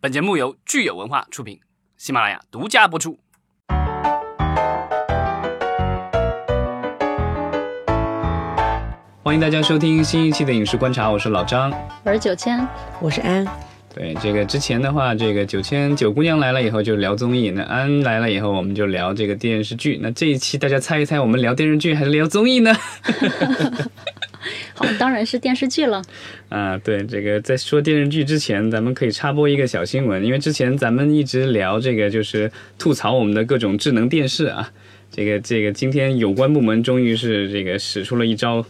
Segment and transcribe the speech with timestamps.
[0.00, 1.58] 本节目由聚友文化出品，
[1.96, 3.18] 喜马拉雅独家播出。
[9.24, 11.72] 欢迎大家收听新一期的影视观察，我是老张，
[12.04, 12.64] 我是九千，
[13.00, 13.44] 我是安。
[13.92, 19.98] 对这个之前的话，这个九千九姑娘来了以后就聊综艺，那安来了以后我们就聊这个电视剧。
[20.00, 22.72] 那这一期大家猜一猜，我们聊电视剧还是聊综艺呢？
[24.98, 26.02] 当然是电视剧了。
[26.48, 34.70] 啊，对，这个在说电视剧之前，咱们可以插播一个小新闻，因为之前咱们一直聊这个，就是吐槽我们的各种智能电视啊。
[35.10, 38.64] 这个这个，今天有关部门终于是这个使出了一招，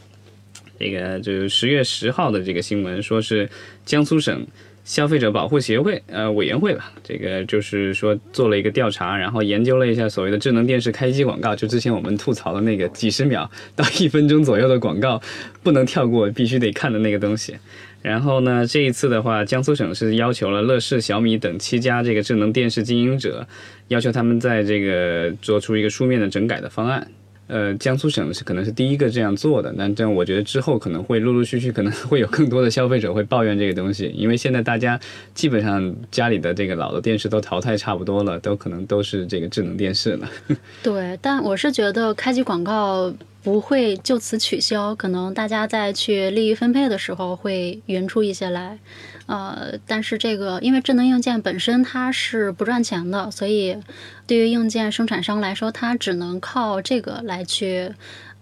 [0.78, 3.48] 这个就是十月十号的这个新闻，说是
[3.84, 4.46] 江苏省。
[4.88, 15.20] 消费者保护协会呃委员会吧，这个就是说做了一个调查，然后研究了一下所谓的智能电视开机广告，就之前我们吐槽的那个几十秒到一分钟左右的广告
[15.62, 17.54] 不能跳过，必须得看的那个东西。
[18.00, 23.46] 然后呢，这一次的话，江苏省是要求了乐视、小米等七家这个智能电视经营者，
[23.88, 27.06] 要求他们在这个做出一个书面的整改的方案。
[27.48, 35.00] 呃，江苏省是可能是第一个这样做的，但这样我觉得之后可能会陆陆续续，可能会有更多的消费者会抱怨这个东西，因为现在大家
[35.34, 40.28] 基本上家里的这个老的电视都淘汰差不多了，都可能都是这个智能电视了。
[40.84, 48.78] 对，但我是觉得开机广告不会就此取消，可能大家在去利益分配的时候会匀出一些来。
[49.28, 53.76] 呃，但是这个因为智能硬件本身它是不赚钱的，所以
[54.26, 57.92] 对于硬件生产商来说，它只能靠这个来去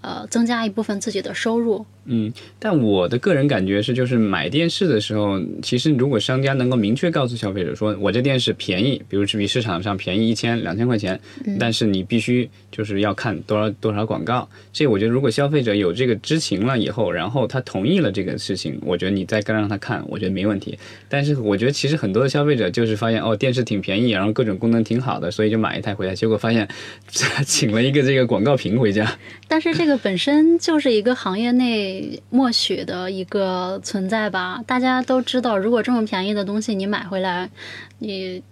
[0.00, 1.84] 呃增加一部分自己的收入。
[2.06, 11.18] 嗯，但我的个人感觉是，就是买电视的时候，其实如果商家能够明确告诉消费者说，我这电视便宜，比如是比市场上便宜一千、两千块钱，
[11.58, 14.48] 但是你必须就是要看多少多少广告。
[14.72, 20.78] 这我觉得，如果消费者有这个知情了以后，然后他同意了这个事情，我觉得你再跟让他看，我觉得没问题。
[21.08, 26.68] 但是我觉得其实很多的消费者就是发现哦，电视挺便宜，然后各种功能挺好的，所以就买一台回来，结果发现
[27.44, 29.18] 请了一个这个广告屏回家。
[29.48, 31.95] 但是这个本身就是一个行业内。
[32.30, 37.50] 默许的一个存在吧，大家都知道，如果这么便宜的东西你买回来，
[37.98, 38.42] 你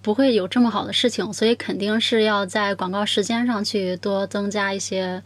[0.00, 5.22] 不会有这么好的事情，所以肯定是要在广告时间上去多增加一些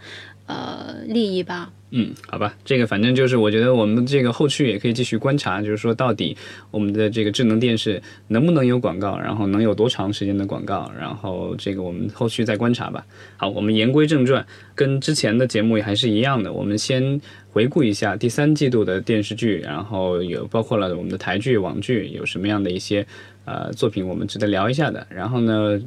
[0.46, 1.72] 呃利益吧。
[1.98, 6.36] 嗯，好吧，这个反正就是我觉得我们这个后续也可以继续观察，就是说到底
[6.70, 13.02] 我们的这个智能电视能不能有广告，然后能有多长时间的广告，然后这个我们后续再观察吧。
[13.38, 17.18] 好，我们言归正传，跟之前的节目也还是一样的，我们先
[17.50, 23.06] 回顾一下第三季度的电视剧，然后有包括了我们的台剧、网剧有什么样的一些
[23.46, 25.80] 呃作品我们值得聊一下的，然后呢。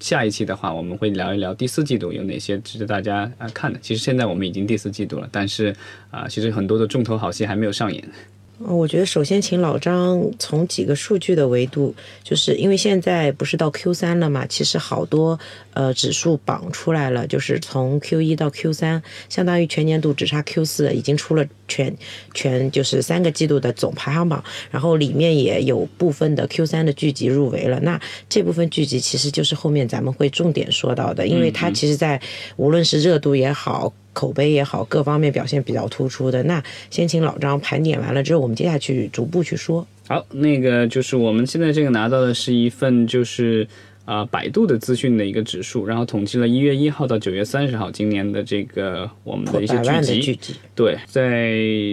[0.00, 3.78] 下一期的话，我们会聊一聊第四季度有哪些值得大家啊看的。
[3.80, 5.74] 其实现在我们已经第四季度了，但是
[6.10, 8.02] 啊，其实很多的重头好戏还没有上演。
[8.62, 15.38] 我觉得首先请老张从几个数据的维度，就是因为现在不是到 Q 三了嘛，其实好多
[15.72, 21.96] 呃指数榜出来了，就是从 Q 一到 Q 三，相当于全年度只差 Q 四，已经出了全
[22.34, 27.80] 全就是三个季度的总排行榜，然后里面也有部分的 Q 三的剧集入围了。
[27.80, 27.98] 那
[28.28, 32.20] 这部分剧集其实就是后面咱们会重点说到的，因为它其实在
[32.56, 33.92] 无论是热度也好。
[34.12, 36.42] 口碑也好，各方面表现比较突出的。
[36.42, 39.86] 那先请老张盘点完了之后，我们接下去逐步去说。
[40.08, 43.64] 好，那个就是我们现在这个拿到的是一份就是
[44.04, 50.56] 啊百度的资讯的一个指数，然后统计了一月一号到九月三十号今年的这个我们的一些剧集。
[50.74, 51.52] 对，在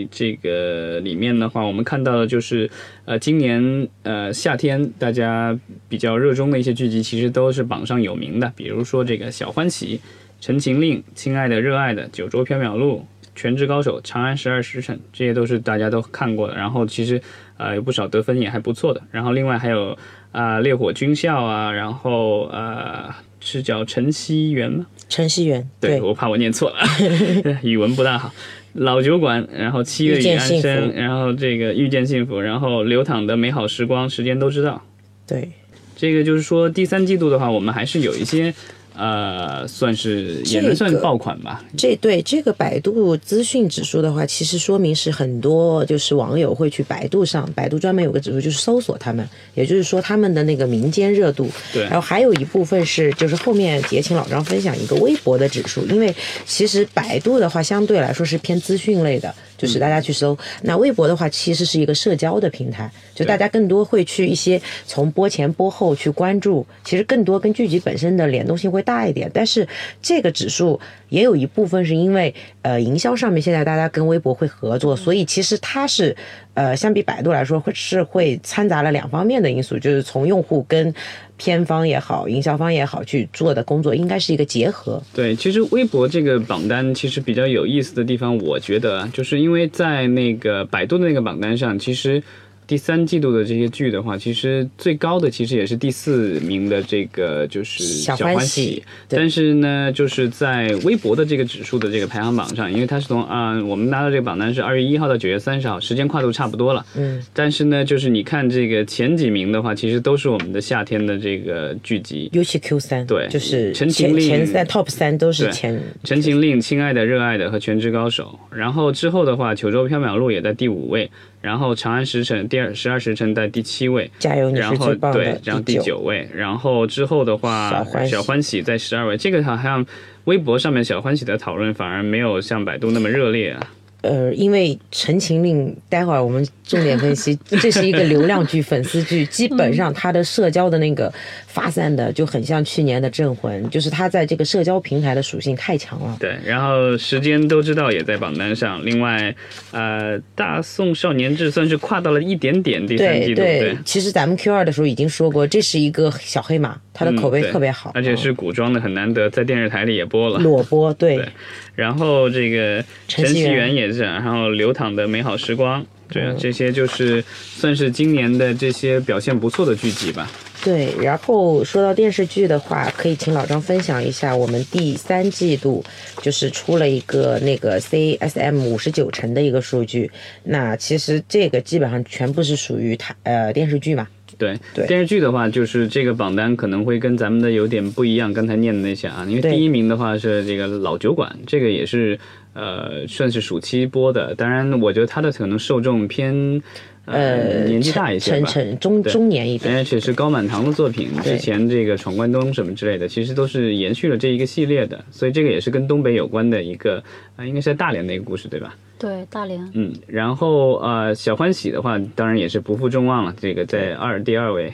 [0.09, 2.67] 这个里面的话，我们看到的就是
[3.05, 5.55] 呃今年呃夏天大家
[5.87, 9.97] 比较热衷的一些剧集，其实都是榜上有名的，比如说这个小欢喜。
[10.39, 13.05] 《陈情令》、亲爱的、热爱的、九州缥缈录、
[13.35, 16.55] 全职高手、长安十二时辰，这些都是大家都看过的。
[16.55, 17.21] 然后其实，
[17.57, 19.01] 呃，有不少得分也还不错的。
[19.11, 19.97] 然后另外还有
[20.31, 24.85] 啊，《烈火军校》啊，然后呃，是叫陈希元吗？
[25.09, 26.77] 陈希元，对我怕我念错了，
[27.63, 28.31] 语文不大好。
[28.73, 34.83] 老酒馆，然后七月与安生，然后这个遇见幸福，然后流淌的美好时光，时间都知道。
[35.25, 35.49] 对，
[35.95, 38.53] 这个就是说第三季度的话，我们还是有一些。
[38.97, 41.63] 呃，算是也能算爆款吧。
[41.77, 51.47] 这对这个百度资讯指数的话，其实说明是很多就是网友会去百度上，百度专门有个指数就是搜索他们，也就是说他们的那个民间热度。
[51.71, 51.83] 对。
[51.83, 56.13] 然后还有一部分是就是后面也请老张分享一个微博的指数，因为
[56.45, 59.33] 其实百度的话相对来说是偏资讯类的。
[59.57, 69.29] 就是大家去搜，那微博的话，其实是一个社交的平台，就大家更多会去一些从播前播后去关注，其实更多跟剧集本身的联动性会大一点。
[69.33, 69.67] 但是
[70.01, 70.79] 这个指数
[71.09, 76.15] 也有一部分是因为呃营销上面现在大家跟微博会合作，所以其实它是
[76.53, 80.93] 呃相比百度来说会是会掺杂了两方面的因素，就是从用户跟
[81.35, 85.03] 偏方也好，营销方也好去做的工作，应该是一个结合。
[85.13, 92.23] 对，其实微博这个榜单其实比较有意思的地方，我觉得啊就是因为在那个百度的那个榜单上，其实。
[92.67, 106.85] 第三季度的这些剧的话，其实最高的其实也是第四名的这个就是小欢欢喜对但是呢，就是在微博的这个指数的这个排行榜上，因为它是从啊、我们拿到这个榜单是二月一号到九月三十号，时间跨度差不多了。
[106.97, 112.29] 嗯，但是呢，就是你看这个前几名的话，其实都是我们的夏天的这个剧集。
[112.33, 115.73] 尤其 Q 三，对就是陈情令前前三 top 三都是前
[116.03, 121.09] 《陈情令》《亲爱的、热爱的》和《全职高手》，然后之后的话，《九州缥缈录》也在第五位，
[121.41, 125.83] 然后《长安十城》第二十二时辰在第七位，加油，你是然后最棒的对，然后第九。
[125.83, 129.85] 九位，然后之后的话，小欢喜小欢喜在十二位，这个好像
[130.23, 133.73] 微博上面小欢喜的讨论反而没有像百度那么热烈啊。
[134.01, 141.13] 呃，因为《陈情令》，待会儿我们重点分析，这是一个流量剧、粉丝剧，基本上它的社交的那个
[141.57, 146.15] 发散的就很像去年的《镇魂》，就是它在这个社交平台的属性太强了。
[146.19, 148.85] 对，然后时间都知道也在榜单上。
[148.85, 149.33] 另外，
[149.71, 160.37] 呃，《大宋少年志》算是跨到了一点点第三季度，对对，其实咱们 Q 二的时候已经说过，这是一个小黑马，它的口碑特别好，而且是古装的，很难得，在电视台里也播了。
[160.37, 161.25] 裸播，对对
[161.73, 170.29] 然后这个陈希陈希元元也是，然后流淌的美好时光，对这些就是算是今年的这些表现不错的剧集吧。
[170.67, 170.93] 对。
[171.01, 175.81] 然后说到电视剧的话，可以请老张分享一下，我们第三季度
[176.21, 180.11] 就是出了一个那个 CSM 五十九城的一个数据，
[180.43, 184.05] 那其实这个基本上全部是属于它呃电视剧嘛，
[184.37, 188.33] 对，对电视剧的话，就是这个榜单可能会跟咱们的有点不一样。
[188.33, 192.19] 刚才念的那些啊，因为第一名的话是这个老酒馆，这个也是
[192.53, 194.35] 呃算是暑期播的。
[194.35, 196.61] 当然，我觉得它的可能受众偏
[197.07, 198.49] 呃年纪大一些成吧。
[198.49, 207.03] 成中中年一点，而且是高满堂的作品，之前这个闯关东什么之类的，其实都是延续了这一个系列的，所以这个也是跟东北有关的一个
[207.35, 208.75] 啊、应该是在大连的一个故事，对吧？
[208.99, 209.59] 对，大连。
[209.73, 214.73] 嗯，然后呃，小欢喜的话，当然也是不负众望了，这个在二第二位，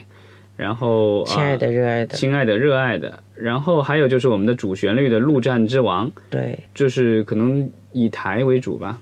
[0.56, 8.98] 然后、呃、亲爱的热爱的，亲爱的热爱的，然后还有就是我们的主旋律的陆战之王，对就是可能以台为主吧，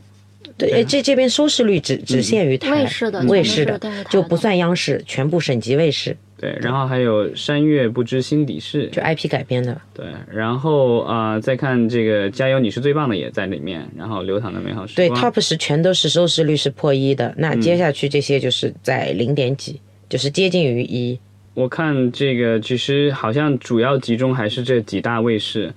[0.56, 9.80] 对，哎这这边收视率只只限于台卫视的卫视的就不算央视，全部省级卫视，对，然后还有山月不知心底事，就 IP 改编的。
[9.94, 21.18] 对，然后啊、呃再看这个加油你是最棒的也在里面，然后流淌的美好时光对，，Top 十全都是收视率是破一的，那接下去这些就是在零点几，就是接近于一。
[21.54, 25.72] 我看这个其实好像主要集中还是这几大卫视。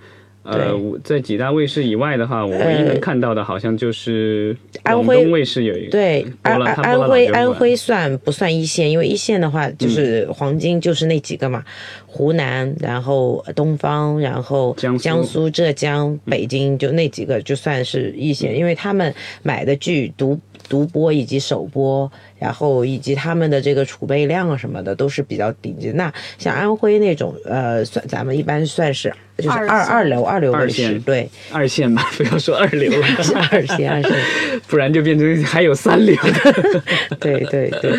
[0.45, 8.89] 呃在几大卫视以外的话，我唯一能看到的好像就是安徽卫视有一个对，安安安徽安徽算不算一线？
[8.89, 11.63] 因为一线的话就是黄金，就是那几个嘛，
[12.05, 25.91] 湖南，然后东方，然后江苏江苏、浙江、北京，就那几个就算是一线，因为他们买的剧独独播以及首播，然后以及他们的这个储备量啊什么的都是比较顶级。
[25.91, 34.11] 那像安徽那种，呃，算咱们一般算是就是二二二流二流卫视二线，对，二线吧，不要说二流了， 是二线二线。
[34.67, 36.83] 不然就变成还有三流的。
[37.19, 37.97] 对对对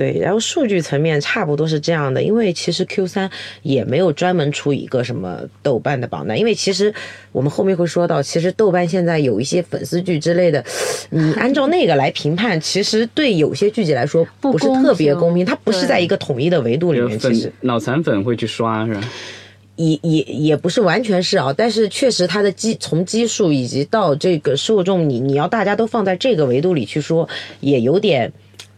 [0.00, 3.30] 对，然后数据层面差不多是这样的，因为其实 Q 三
[3.60, 6.94] 也没有专门出一个什么豆瓣的榜单，因为其实
[7.32, 10.64] 我们后面会说到，其实豆瓣现在有一些粉丝剧之类的，
[11.10, 19.06] 你按照那个来评判，其实对有些剧集来说不是特别公平，它不是在一个统一的维度里面，其实脑残粉会去刷是吧？
[19.76, 27.28] 也也也不是完全是啊，但是确实它的基从基数以及到这个受众，你你要大家都放在这个维度里去说，
[27.60, 28.32] 也有点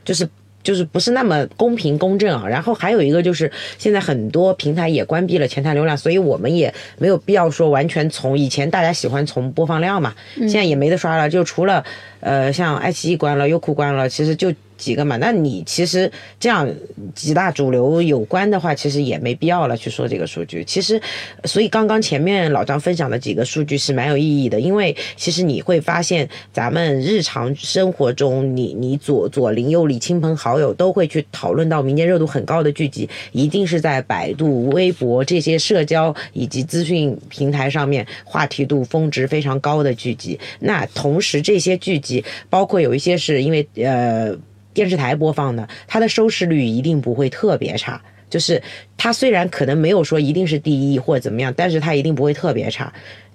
[0.05, 0.29] 就是。
[0.63, 11.85] 就是不是那么公平公正啊，然后还有一个就是现在很多平台也关闭了前台流量，所以我们也没有必要说完全从以前大家喜欢从播放量嘛，现在也没得刷了，就除了
[12.21, 15.17] 呃像爱奇艺关了、优酷关了，其实就几个嘛。
[15.19, 16.11] 那你其实
[16.41, 16.69] 这样
[17.15, 20.65] 几大主流有关的话，其实也没必要了去说这个数据。
[20.65, 21.01] 其实，
[21.45, 40.39] 所以刚刚前面老张分享的几个数据是蛮有意义的，因为其实你会发现，咱们日常生活中，你你左左邻右里、亲朋好友都会去讨论到民间热度很高的剧集，一定是在百度、微博这些社交以及资讯平台上面话题度峰值非常高的剧集。
[40.59, 44.37] 那同时，这些剧集包括有一些是因为呃。
[44.75, 48.01] 电视台播放的，它的收视率一定不会特别差。
[48.31, 48.63] 就是
[48.97, 52.93] 它虽然可能没有说一定是第一或者怎么样，但是它一定不会特别差。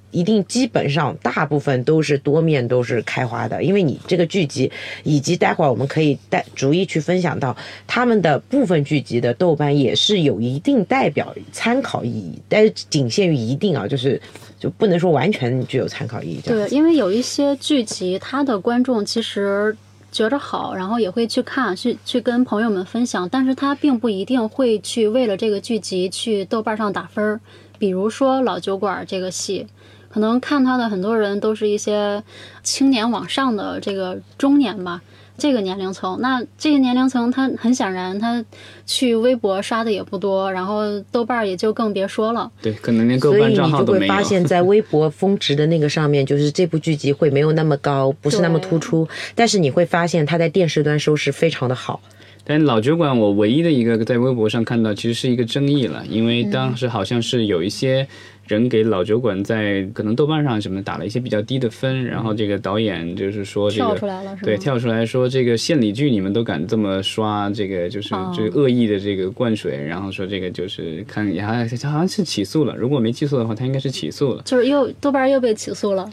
[0.09, 4.71] 一定基本上大部分都是多面都是开花的，因为你这个剧集，
[5.03, 14.19] 以及待会儿我们可以带逐一去分享到他们的部分剧集的豆瓣也是有一定代表参考意义，但是仅限于一定啊，就是
[14.57, 16.41] 就不能说完全具有参考意义。
[16.43, 19.75] 对，因为有一些剧集，它的观众其实
[20.11, 27.39] 觉着好，然后也会去看，去去跟朋友们分享，但是他并不一定会去为了这个剧集去豆瓣上打分儿。
[27.77, 29.67] 比如说《老酒馆》这个戏。
[30.09, 32.23] 可能看他的很多人都是一些
[32.63, 35.01] 青年往上的这个中年吧，
[35.37, 36.17] 这个年龄层。
[36.19, 38.43] 那这个年龄层，他很显然他
[38.85, 42.51] 去微博刷的也不多，然后豆瓣也就更别说了。
[42.61, 43.99] 对，可能连豆瓣账号都没有。
[43.99, 49.07] 所以你就会发现，在微博峰值的那个上面，就是这部剧集会没有那么高，不是那么突出。
[49.35, 52.01] 但是你会发现，它在电视端收视非常的好。
[52.43, 58.07] 但老酒馆，我唯一的一个在微博上看到，其实是一个争议了，因为当时好像是有一些。
[58.47, 63.99] 人给老酒馆在可能豆瓣上什么打了一些比较低的分，然后这个导演就是说这个
[64.41, 76.09] 对跳出来说这个献礼剧你们都敢这么刷，这个就是这个恶意的这个灌水，然后说这个就是看也还好像是起诉了，如果没记错的话，他应该是起诉了，就是又豆瓣又被起诉了，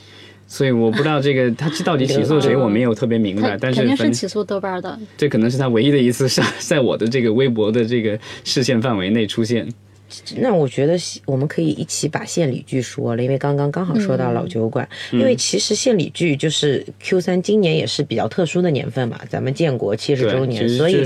[0.46, 9.66] 所以我不知道这个他到底起诉谁，我没有特别明白，但是肯定是起诉豆瓣的，这可能是他唯一的一次上在我的这个微博的这个视线范围内出现。
[10.36, 21.04] 那我觉得我们可以一起把献礼剧说了，因为刚刚刚好说到老酒馆，因为其实献礼剧就是 Q 三今年也是比较特殊的年份嘛，咱们建国七十周年，所以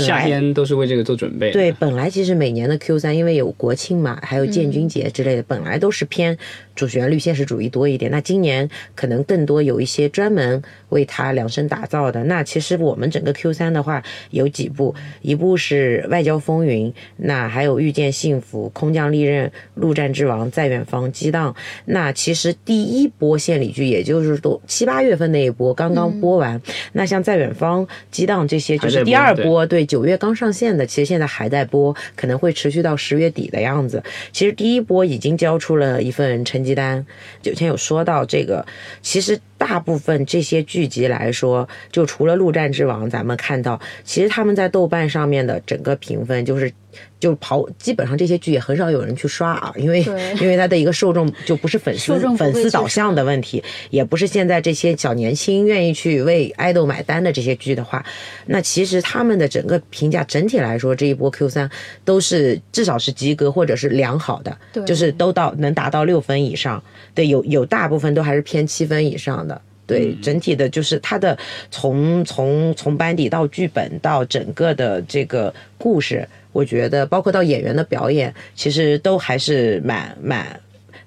[0.00, 1.50] 是夏天都是为这个做准备。
[1.50, 6.36] 对，本来其实每年的 Q 三因为有国庆嘛，还有建军节之类的，本来都是偏。
[6.74, 12.24] 主旋律现实主义多一点，那今年可能更多有一些专门为他量身打造的。
[12.24, 19.46] 那其实我们整个 Q 三的话有几部，一部是《外交风云》，那还有《遇见幸福》《空降利刃》
[19.76, 21.54] 《陆战之王》在远方激荡。
[21.84, 26.60] 那其实第一波献礼剧，也就是都七八月份那一波刚刚播完。
[26.92, 34.02] 那像在远方激荡这些，就是第二波，对，九月刚上线的，其实现在还在播，可能会持续到十月底的样子。
[34.32, 36.64] 其实第一波已经交出了一份成。
[36.64, 37.04] 绩单，
[37.42, 38.64] 九千有说到这个，
[39.02, 46.72] 其实大部分这些剧集来说，就除了《陆战之王》，咱们看到，其实他们在豆瓣上面的整个评分就是。
[47.18, 50.00] 就跑，基本上这些剧也很少有人去刷啊，因为
[50.40, 58.04] 因为它的一个受众就不是粉丝粉丝导向的问题，也不是现在这些小年轻愿意去为爱豆买单的这些剧的话，
[58.46, 61.68] 那其实他们的整个评价整体来说，这一波 Q 三
[62.04, 64.56] 都是至少是及格或者是良好的，
[64.86, 66.80] 就是都到能达到六分以上，
[67.12, 69.53] 对，有有大部分都还是偏七分以上的，
[69.86, 71.36] 对，整体的就是它的
[71.70, 76.28] 从从从班底到剧本到整个的这个故事。
[76.52, 80.60] 我觉得，包括到演员的表演，其实都还是蛮蛮，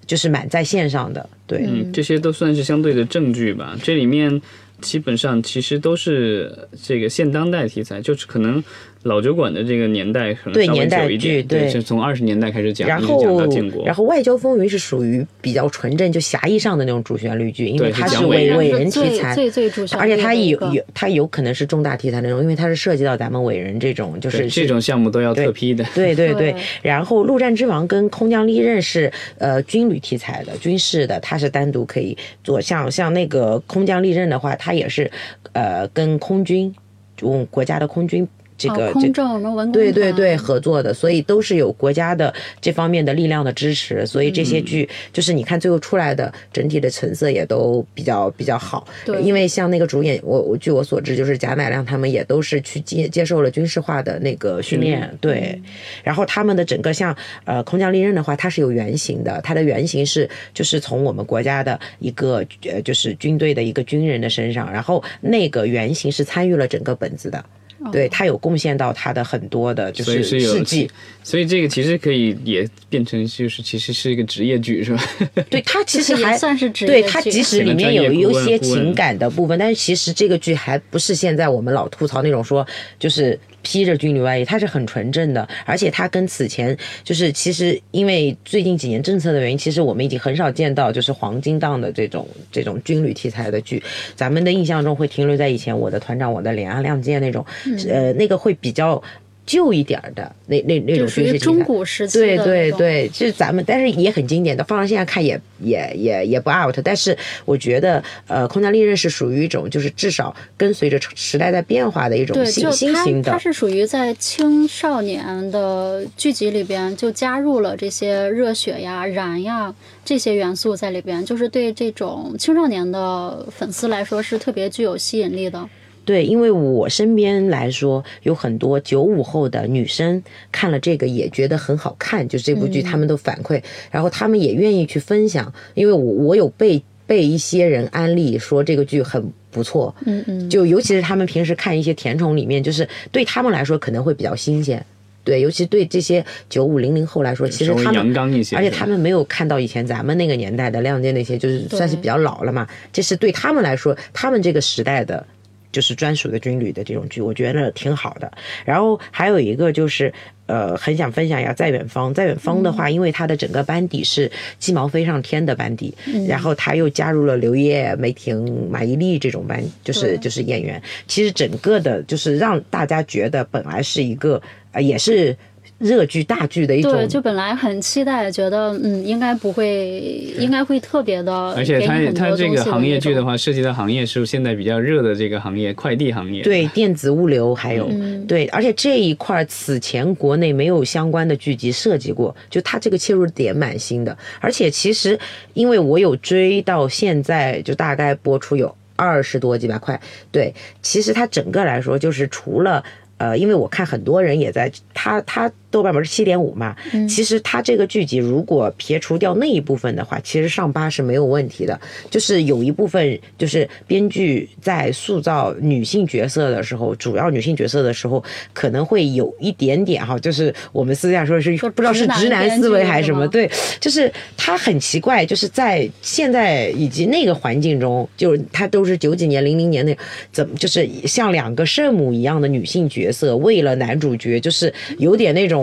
[0.05, 1.29] 就是蛮在线上的。
[1.45, 3.77] 对，嗯，这些都算是相对的证据吧。
[3.81, 4.41] 这里面
[4.81, 8.63] 基本上其实都是这个现当代题材，就是可能。
[9.07, 13.85] 老酒馆的这个年代可能稍微久一点，对，是从二十年代开始讲，然后讲到建国。
[13.85, 20.01] 然后《外交风云》是属于比较纯正，就狭义上的那种主旋律剧，因为它是伟伟人题材，最最主旋律。
[20.01, 25.85] 而且它有有它有可能是重大题材那种，因为它是涉及到咱们伟人这种，就是这种项目都要特批的。
[25.95, 26.53] 对对对。
[26.81, 32.59] 然后《陆战之王》跟《空降利刃》是呃军旅题材的，军事的，它是单独可以做。
[32.59, 35.09] 像像那个《空降利刃》的话，它也是
[35.53, 36.73] 呃跟空军，
[37.21, 38.27] 用国家的空军。
[38.57, 48.87] 这个空政对对对合作的，所以都是有国家的这方面的力量的支持，所以这些剧就是你看最后出来的整体的成色也都比较比较好。
[49.05, 55.09] 对，因为像那个主演，我我据我所知，就是贾乃亮他们也都是去接接受了军事化的那个训练。
[55.21, 55.61] 对，
[56.03, 67.43] 然后他们的整个像呃空降利刃的话，它是有原型的，它的原型是就是从我们国家的一个呃就是军队的一个军人的身上，然后那个原型是参与了整个本子的。
[67.91, 70.89] 对他有贡献到他的很多的，就是事迹，
[71.23, 75.03] 所以这个其实可以也变成就是其实是一个职业剧，是吧？
[75.49, 82.65] 对他其实还算是职业剧，对他即使里面有有一些情感的部分，但是其实这个剧还不是现在我们老吐槽那种说
[82.99, 83.39] 就是。
[83.67, 93.83] 披着军旅外衣，他是很纯正的，而且他跟此前就是其实因为最近几年政策的原因，其实我们已经很少见到就是黄金档的这种这种军旅题材的剧，
[94.15, 97.45] 咱们的印象中会停留在以前《我的团长我的脸》啊、《亮剑》那种，
[97.89, 99.03] 呃，那个会比较
[99.47, 101.45] 旧一点儿的那那那种就属于军事题材。
[101.45, 106.77] 中古时期对对对，就是咱们，但是也很经典的，放到现在看也也也也不 out。
[106.83, 113.39] 但是我觉得，呃，《空降利刃》是属于一种，就是至少跟随着时代在变化的一种对，新新型的它。
[113.39, 119.73] 是属于在青少年的剧集里边就加入了这些热血呀、燃呀
[120.03, 125.69] 这些元素在里边，就是对这种青少年的粉丝来说是特别具有吸引力的。
[126.07, 130.23] 对，因为我身边来说，有很多九五后的女生
[130.53, 133.61] 看了这个也觉得很好看，就是这部剧，他们都反馈，
[133.91, 139.21] 然后他们也愿意去分享，因为我我有被被一些人安利说这个剧很
[139.51, 144.81] 不错，嗯嗯，就尤其是他们平时看一些甜宠里面，就是对他们来说可能会比较新鲜。
[145.25, 152.65] 对，尤其对这些九五零零后来说，其实稍微他们阳刚一些而且他们没有看到以前咱们那个年代的亮剑那些，就是算是比较老了嘛。
[152.93, 155.27] 这是对他们来说，他们这个时代的。
[155.71, 158.31] 就是专属的军旅的这种剧，我觉得挺好的。
[158.65, 160.11] 然后还有一个就是，
[160.45, 162.11] 呃，很想分享一下《在远方》。
[162.13, 165.93] 在远方的话，因为它的整个班底是鸡毛飞上天的班底，
[166.27, 170.81] 然后他又加入了刘烨、梅婷、马伊琍这种班，就是就是演员。
[171.07, 175.35] 其实整个的，就是让大家觉得本来是一个，呃，也是
[175.79, 186.41] 热剧大剧的一种对，就本来很期待，觉得嗯，应该不会，应该会特别的，而且它它这个行业剧的话，涉及的行业是现在比较热的这个行业，快递行业。
[186.41, 194.17] 对电子物流还有、嗯对，而且这一块儿此前国内没有相关的剧集涉及过，就它这个切入点蛮新的。
[194.39, 195.19] 而且其实
[195.53, 202.83] 因为我有追到现在，就大概播出有二十多集吧，快对，其实它整个来说就是除了。
[203.19, 206.75] 呃，因为我看很多人也在，他他豆瓣不是七点五嘛，
[207.09, 211.77] 其实他这个剧集如果撇除掉那一部分的话，其实上八是没有问题的。
[212.09, 223.49] 就是有一部分就是编剧在塑造女性角色的时候，主要女性角色的时候，可能会有一点点哈，就是我们私下说是不知道是直男思维还是什么，对，
[223.81, 229.95] 就是他很奇怪，就是在现在以及那个环境中，就是他都是九几年、零零年那，
[230.31, 235.56] 怎么就是像两个圣母一样的女性角色，为了男主角，就是有点那种。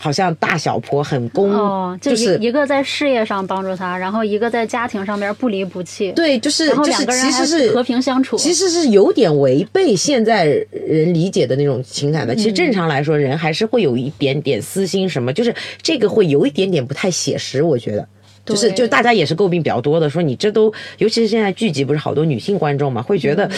[0.00, 8.36] 好像大小婆很公，哦，就一、是一个在事业上帮助他，然后一个在家庭上边不离不弃，对，就是两个人还其实是和平相处。
[8.36, 12.32] 其实是有点违背现在人理解的那种情感的。
[12.36, 18.06] 其实正常来说，人还是会有一点点私心，什么就是这个会有一点点不太写实，我觉得。
[18.48, 23.48] 就是，就大家也是诟病比较多的，说你这都，尤其是现在剧集不是好多女性观众嘛，会觉得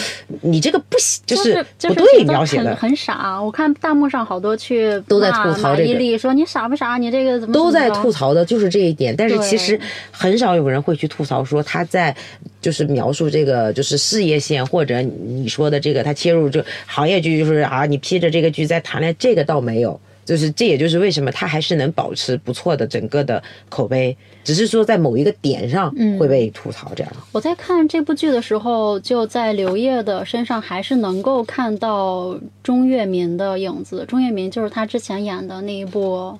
[0.41, 3.41] 你这个不行，就就是就是不对描写的，很傻。
[3.41, 6.97] 我看弹幕上好多去都在吐槽这个说你傻不傻？
[6.97, 9.79] 你这个怎么都在吐槽的就是这一点，但是其实
[10.11, 12.15] 很少有人会去吐槽说他在
[12.59, 19.99] 就是描述这个就是事业线或者你说的这个他切入这行业剧，就是啊你披着这个剧在谈恋爱，这个倒没有。
[20.23, 27.11] 就是这也就是为什么他还是能保持不错的整个的口碑，只是说在某一个点上会被吐槽这样。
[27.31, 34.05] 我在看这部剧的时候，就在刘烨的身上还是能够看到钟跃民的影子。
[34.07, 36.37] 钟跃民就是他之前演的那一部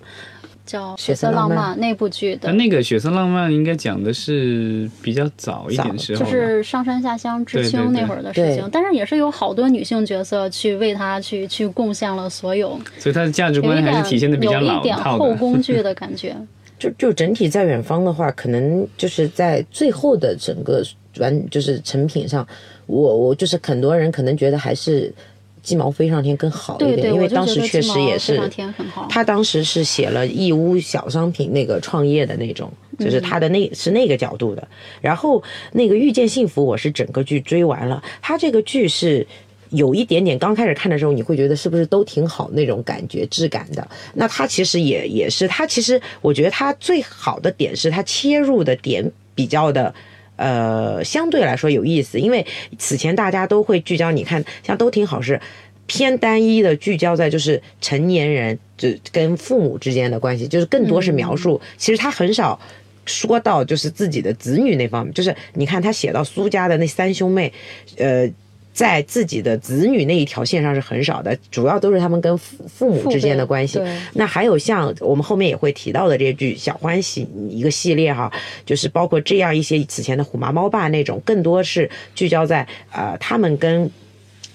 [0.72, 8.62] 叫《血色色浪浪漫漫》那部剧的但，那个《血色浪漫》应该讲的是比较早一点时候，就是上山下乡知青那会儿的事情。
[8.62, 15.18] 对但是也是有好多女性角色去为他去去贡献了所有，所以他的价值观还是体现的比较有一点老套。
[15.18, 16.34] 后宫剧的 感觉。
[16.80, 20.84] 就就整体在远方的话，可能就是在最后的整个
[21.20, 22.48] 完就是成品上，
[22.88, 25.14] 我我就是很多人可能觉得还是
[25.62, 28.42] 鸡毛飞上天更好一点，对对，因为当时确实也是。
[29.10, 34.68] 他当时是写了义乌小商品那个创业的那种，就是他的那、是那个角度的。
[35.02, 39.26] 然后那个遇见幸福，我是整个剧追完了，他这个剧是。
[39.74, 43.88] 有一点点，刚开始看的时候，你会觉得是不是都挺好那种感觉质感的？
[44.16, 49.96] 那他其实也也是，他其实我觉得他最好的点是他切入的点比较的。
[50.42, 52.46] 呃，相对来说有意思，因为
[52.80, 55.40] 此前大家都会聚焦，你看像都挺好是
[55.86, 62.60] 偏单一的聚焦在就是成年人就跟父母之间的关系，就是更多是描述，其实他很少。
[63.08, 67.52] 说到就是自己的子女那方面，就是你看他写到苏家的那三兄妹，
[67.98, 68.30] 呃，
[68.74, 73.98] 在自己的子女那一条线上是很少的，主要都是他们跟父父母之间的关系对。
[74.14, 78.32] 那还有像我们后面也会提到的这句《小欢喜》一个系列哈，
[78.66, 83.90] 就是包括这样一些此前的《虎妈猫爸》那种，更多是聚焦在呃他们跟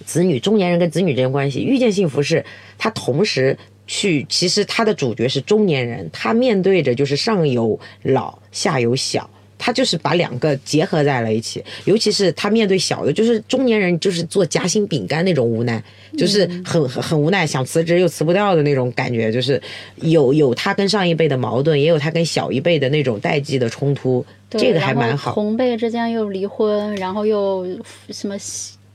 [0.05, 1.63] 子女中年人跟子女之间关系。
[1.63, 2.45] 遇见幸福是
[2.79, 3.57] 他同时。
[3.89, 15.83] 去，其实他的主角是中年人，他面对着就是上有老下有小他就是把两个结合在了一起，尤其是他面对小的，就是中年人，就是做夹心饼干那种无奈，
[16.17, 19.61] 就是很很很无奈，想辞职又辞不掉的那种感觉，就是
[19.97, 25.33] 有有他跟上一辈的矛盾，也有他跟小一辈的那种代际的冲突，这个还蛮好。
[25.33, 27.67] 同辈之间又离婚，然后又
[28.11, 28.37] 什么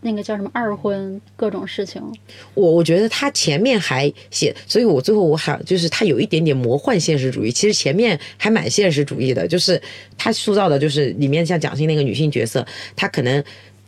[0.02, 2.02] 那个叫什么二婚，各种事情。
[2.54, 9.82] 我我觉得他前面还写，所以我最后我还就是他有一点点魔幻现实主义，其实前面还蛮现实主义的，就是
[10.18, 13.44] 他塑造的就是里面像蒋欣那个女性角色，她可能。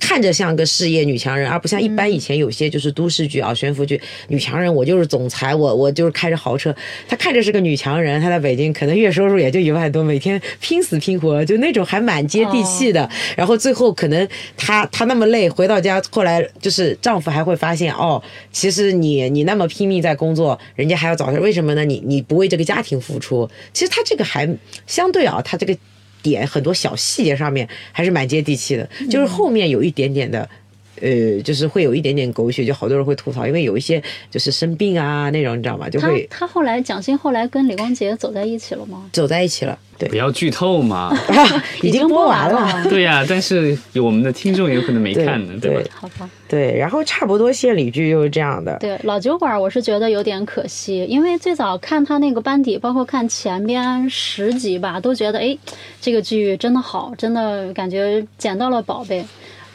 [0.06, 6.76] 看着像个事业女强人，而不像一般以前有些就是都市剧啊、悬浮剧，女强人我就是总裁，我我就是开着豪车。
[7.08, 13.10] 她看着是个女强人，她在北京可能月收入也就一万多，每天拼死拼活，就那种还蛮接地气的。
[13.38, 21.86] 然后最后可能她她那么累，回到家后来就是丈夫还会发现哦，其实你你那么拼命在工作，人家还要早上，为什么呢？
[21.86, 23.50] 你你不为这个家庭付出？
[23.72, 24.54] 其实她这个还
[24.86, 25.74] 相对啊，她这个。
[26.24, 30.50] 点很多小细节上面还是蛮接地气的，就是后面有一点点的。
[31.04, 35.90] 呃，就是会有一点点狗血，就好多人会吐槽，因为有一些就是生病啊那种，你知道吗？
[35.90, 39.10] 就会他后来蒋欣后来跟李光洁走在一起了吗？
[39.12, 39.78] 走在一起了。
[39.96, 41.16] 对不，要剧透嘛。
[41.84, 42.84] 已经播完了。
[42.90, 45.82] 对呀、但是有我们的听众有可能没看呢，对吧？
[45.82, 48.78] 对好吧，对，然后差不多献礼剧就是这样的。
[48.80, 55.56] 对老酒馆，我是觉得有点可惜，因为最早看他那个班底，包括看前边十集吧，都觉得哎，
[56.02, 59.24] 这个剧真的好，真的感觉捡到了宝贝。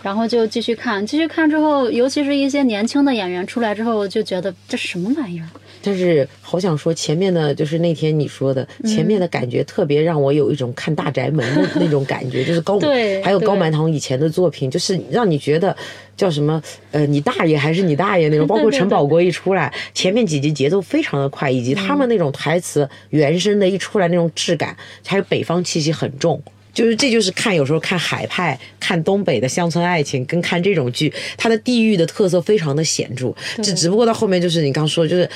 [0.02, 5.48] 然后就继续看，继续看之后，尤其是一些年轻的演员出来之后，就觉得这什么玩意儿？
[5.80, 15.74] 但是好想说，前面的就是那天你说的，前面的感觉特别让我有一种看大宅门的 那种感觉，就是高对还有高满堂以前的作品，就是让你觉得
[16.16, 18.46] 叫什么呃，你大爷还是你大爷那种。
[18.48, 26.42] 包括陈宝国一出来，前面几集节奏非常的快，以及他们那种台词原声的一出来那种质感，还有北方气息很重。
[26.78, 33.34] 就是这就是看有时候看海派、看东北的乡村爱情，跟看这种剧，它的地域的特色非常的显著。
[33.60, 35.28] 只只不过到后面就是你刚说，就是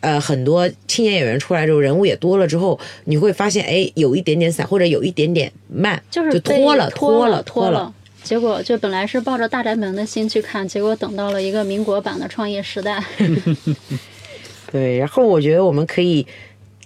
[0.00, 7.90] 呃很多青年演员出来之后，人物也多了之后，你会发现哎有一点点散，或者有一点点慢，就是就被拖了拖了拖了。。
[8.22, 13.02] 结果就本来是抱着大宅门的心去看，结果等到了一个民国版的创业时代。
[14.70, 16.26] 对，然后我觉得我们可以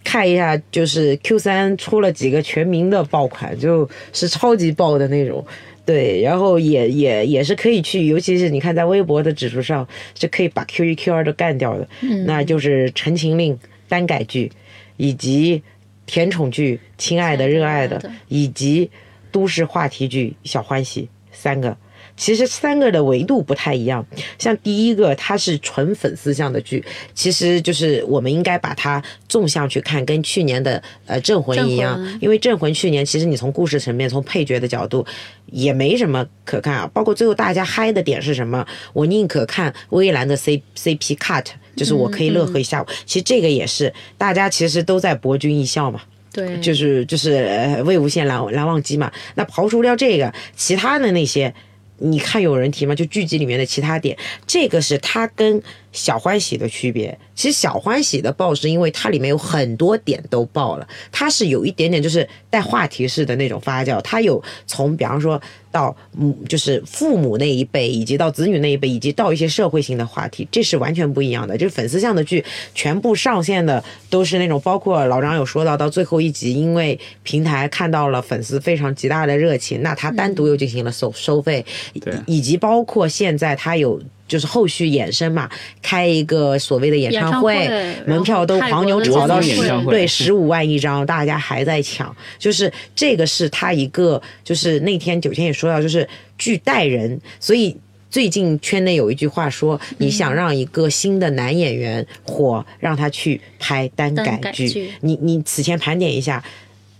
[0.04, 5.44] 看一下，就是 Q 三出了几个全民的爆款，就是超级爆的那种。
[5.86, 11.88] 对，然后也也也是可以去，尤其是你看在微博的指数上是可以把 Q 一 Q 二都干掉的，
[12.26, 13.54] 那就是《陈情令》
[13.88, 14.50] 单改剧，
[14.96, 15.62] 以及
[16.06, 18.90] 甜宠剧《亲爱的热爱的亲爱的》，以及
[19.30, 21.76] 都市话题剧《小欢喜》三个。
[22.16, 24.04] 其实三个的维度不太一样，
[24.38, 35.04] 像第一个它是纯粉丝向的剧，其实就是我们应该把它纵向去看，跟去年的呃《镇魂》一样，因为《镇魂》去年其实你从故事层面、从配角的角度
[35.46, 38.64] 也没什么可看啊，包括最后大家嗨的点是什么？
[38.92, 42.86] 我宁可看微蓝的 C CP cut，就是我可以乐呵一下午。
[43.04, 46.00] 其实这个也是大家其实都在博君一笑嘛。
[46.32, 49.12] 对，就是就是呃魏无羡蓝蓝忘机嘛。
[49.36, 51.54] 那刨除掉这个，其他的那些，
[51.98, 52.94] 你看有人提吗？
[52.94, 55.62] 就剧集里面的其他点，这个是他跟
[55.94, 57.16] 小欢喜的区别。
[57.34, 65.40] 其实小欢喜的爆是因为它里面有很多点都爆了，它是有一点点就是带话题式的那种发酵，它有从比方说
[65.72, 71.56] 到嗯就是父母那一辈，以及到子女那一辈，以及到一些社会性的话题，这是完全不一样的。
[71.56, 81.64] 就是粉丝向的剧，全部上线的都是那种，包括老张有说到，到最后一集，因为平台看到了粉丝非常极大的热情，那他单独又进行了收收费，
[82.00, 84.00] 对以及包括现在他有。
[84.34, 85.48] 就是后续衍生嘛，
[85.80, 92.12] 开一个所谓的演唱会，唱会门票都黄牛炒到十演唱会对十五万一张，大家还在抢。
[92.36, 97.76] 就是这个是他一个，就是那天九千也说到，就是剧带人，所以。
[98.10, 104.38] 最近圈内有一句话说：“你想让一个新的男演员火，让他去拍单改。
[104.52, 106.40] 剧你你此前盘点一下，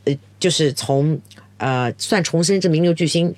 [0.07, 1.17] 呃，就是从
[1.59, 3.33] 呃算重生之名流巨星。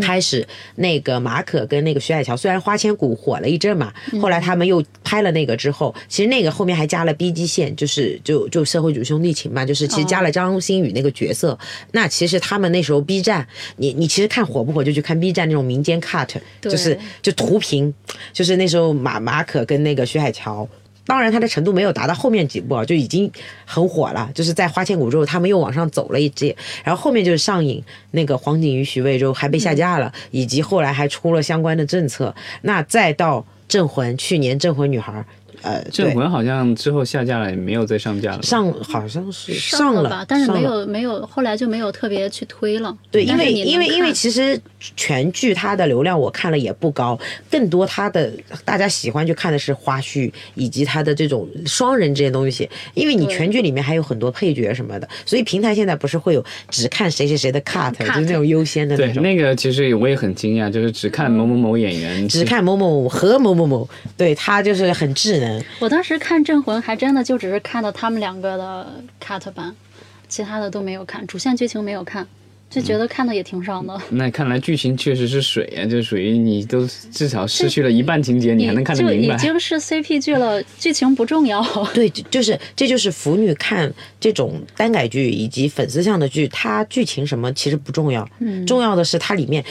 [0.00, 11.58] 开始，那个马可跟那个徐海乔，虽然花千骨火了一阵嘛，后来他们又拍了那个之后，其实那个后面还加了 B G 线，就是就就社会主义兄弟情嘛，就是其实加了张馨予那个角色。
[11.92, 16.28] 那其实他们那时候 B 站，你你其实看火不火就去看 B 站那种民间 cut，
[16.60, 17.92] 对就是就图屏，
[18.32, 20.68] 就是那时候马马可跟那个徐海乔。
[21.10, 23.28] 当然，它的程度没有达到后面几部啊，就已经
[23.64, 24.30] 很火了。
[24.32, 32.32] 就是在《花千骨》之后，他们又往上走了一阶，然后后面就是上瘾，那个黄景瑜、徐渭州还被下架了，以及后来还出了相关的政策。
[32.62, 35.12] 那再到《镇魂》，去年《镇魂女孩》
[35.62, 38.42] 呃，镇魂好像之后下架了，也没有再上架了。
[38.42, 42.96] 上好像是上了吧，但是没有没有，后来就没有特别去推了。
[43.10, 44.58] 对，因为因为因为其实
[44.96, 47.18] 全剧它的流量我看了也不高，
[47.50, 48.32] 更多它的
[48.64, 59.22] 大家喜欢去看的是花絮以及它的这种双人这些东西，因为你全剧里面还有很多配角什么的，所以平台现在不是会有只看谁谁谁的 cut，cut 就是那种优先的那对，种。
[59.22, 69.74] 那个其实我也很惊讶，就是只看某某某演员，只看某某和某某某，对他就是很智能，我当时看《镇魂》还真的就只是看到他们两个的 cut 版，
[70.28, 72.26] 其他的都没有看，主线剧情没有看，
[72.70, 74.00] 就觉得看的也挺爽的。
[74.10, 79.34] 那看来剧情确实是水啊，就属于你都至少失去了一半情节，你还能看得就明白。
[79.34, 81.60] 已经是 CP 剧了，剧情不重要。
[81.92, 89.64] 对，就就是这就是腐女看这种耽改剧以及粉丝向的剧，它剧情什么其实不重要，嗯重要的是它里面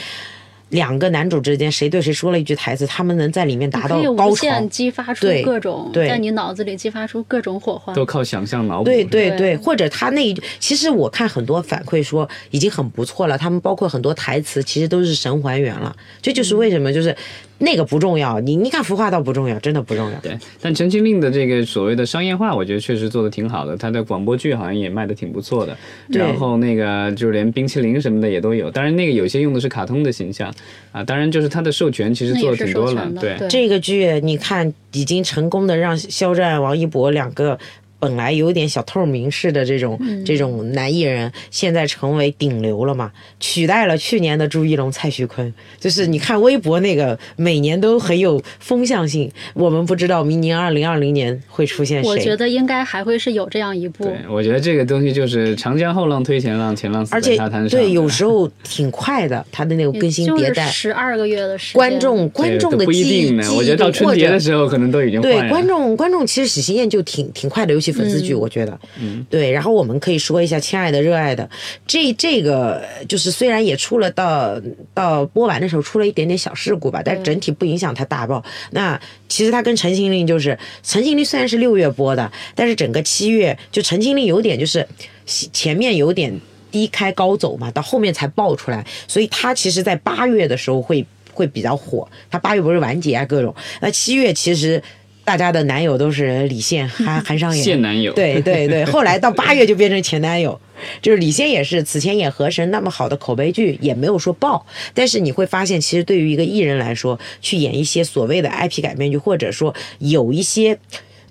[0.70, 4.68] 两个男主之间谁对谁说了一句台词，他们能在里面达到高潮无限。
[4.70, 7.92] 激发出对各种，对在你脑子里激发出各种火花。
[7.92, 8.84] 都靠想象脑补。
[8.84, 17.14] 对对对对，或者他那一句，其实我看很多反馈说已经很不错了，他们包括很多台词其实都是神还原了，这就是为什么就是
[17.60, 20.18] 那个不重要，你你看服化倒不重要，真的不重要。
[20.20, 23.76] 对，但《陈情令》的这个所谓的商业化，我觉得确实做的挺好的。
[23.76, 25.76] 它的广播剧好像也卖的挺不错的，
[26.08, 28.70] 然后那个就是连冰淇淋什么的也都有。
[28.70, 30.52] 当然，那个有些用的是卡通的形象
[30.90, 33.38] 啊，当然就是它的授权其实做挺多了对。
[33.48, 37.58] 这个剧你看已经成功的让肖战、王一博两个。
[38.00, 43.12] 本来有点小透明式的这种、嗯这种男艺人，现在成为顶流了嘛？
[43.38, 45.52] 取代了去年的朱一龙、蔡徐坤。
[45.78, 49.30] 就是你看微博那个，每年都很有风向性。
[49.54, 52.08] 我们不知道明年二零二零年会出现谁。
[52.08, 57.68] 我觉得应该还会是有这样一部对，我觉得这个东西就是长江后浪推前浪，前浪死而且在沙滩上。
[57.68, 60.66] 对，有时候挺快的，他的那个更新迭代。
[60.66, 63.54] 十二个月的时间，观众观众的都不一记忆定呢。
[63.54, 65.50] 我觉得到春节的时候可能都已经对换了。
[65.50, 69.50] 观众，观众其实喜新厌旧挺挺快的，尤其粉丝剧，我觉得，嗯，对。
[69.50, 71.44] 然后我们可以说一下《亲爱的热爱的》，
[71.86, 74.60] 这这个就是虽然也出了到
[74.94, 78.44] 到播完的时候出了一点点小事故吧，但是整体不影响它大爆。
[78.70, 80.50] 那其实它跟《陈情令》就是，
[80.82, 84.86] 《陈情令》虽然是六月播的，但是整个七月就《陈情令》有点就是
[85.26, 92.08] 前面有点低开高走嘛，到后面才爆出来，所以它其实在八月的时候会会比较火。
[92.30, 94.82] 它八月不是完结啊各种，那七月其实。
[95.24, 100.58] 大家的男友都是李现、 韩韩商言，现男友对对对， 后来到八月就变成前男友，
[101.02, 110.78] 就是李现也是此前演《河神》那么好的口碑剧，也没有说爆，但是你会发现，其实对于一个艺人来说，去演一些所谓的 IP 改编剧，或者说有一些。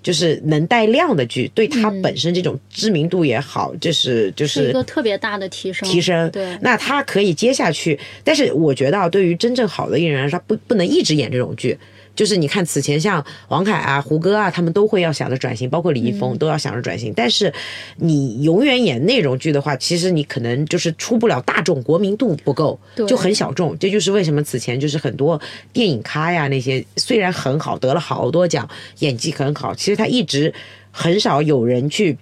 [0.02, 5.86] 就是能带量的剧，对他本身这种知名度也好，就是就是是一个特别大的提升。
[5.86, 6.30] 提升。
[6.30, 11.76] 对，那他可以接下去，但是我觉得啊，对于真正好的艺人来说，他不不能一直演这种剧。
[12.20, 17.14] 就是你看，此前像王凯啊、胡歌啊，他们都会要想着转型，包括李易嗯峰都要想着转型。
[17.16, 17.50] 但是
[17.96, 22.78] 你永远演内容剧的话，其实你可能就是出不了大众，国民度不够，
[23.08, 23.74] 就很小众。
[23.78, 25.40] 这就是为什么此前就是很多
[25.72, 30.52] 电影咖呀那些虽然很好，得了好多奖，演技很好，其实他一直
[30.90, 32.18] 很少有人去。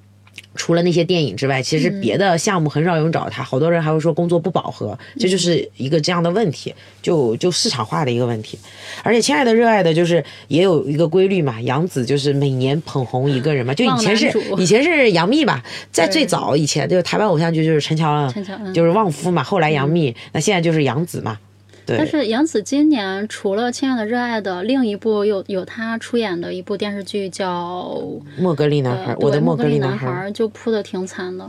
[0.54, 8.58] 除了那些电影之外，其实别的项目很少有人找他，好多人还会说工作不饱和，这就是一个这样的问题，就就市场化的一个问题。
[9.02, 21.47] 而且，亲爱的热爱的，就是也有一个规律嘛，杨紫就是每年捧红一个人嘛，就以前是以前是杨幂吧， 在最早以前就是台湾偶像剧就是陈乔恩，陈乔恩就是旺夫嘛，后来杨幂，那现在就是杨紫嘛，对。
[21.96, 28.02] 但是杨紫今年除了《亲爱的热爱的》，另一部有有她出演的一部电视剧叫
[28.38, 31.48] 莫格利男孩，呃，我的莫格利男孩儿，就扑的挺惨的。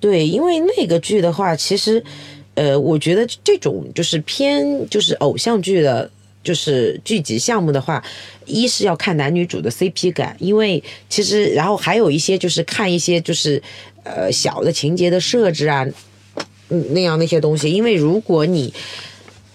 [0.00, 2.02] 对，因为那个剧的话，其实，
[2.54, 6.10] 呃，我觉得这种就是偏就是偶像剧的，
[6.42, 8.02] 就是剧集项目的话，
[8.44, 13.62] 一是要看男女主的 CP 感，因为其实然后还有一些就是看一些就是
[14.02, 15.86] 呃小的情节的设置啊，
[16.68, 18.74] 嗯那样那些东西，因为如果你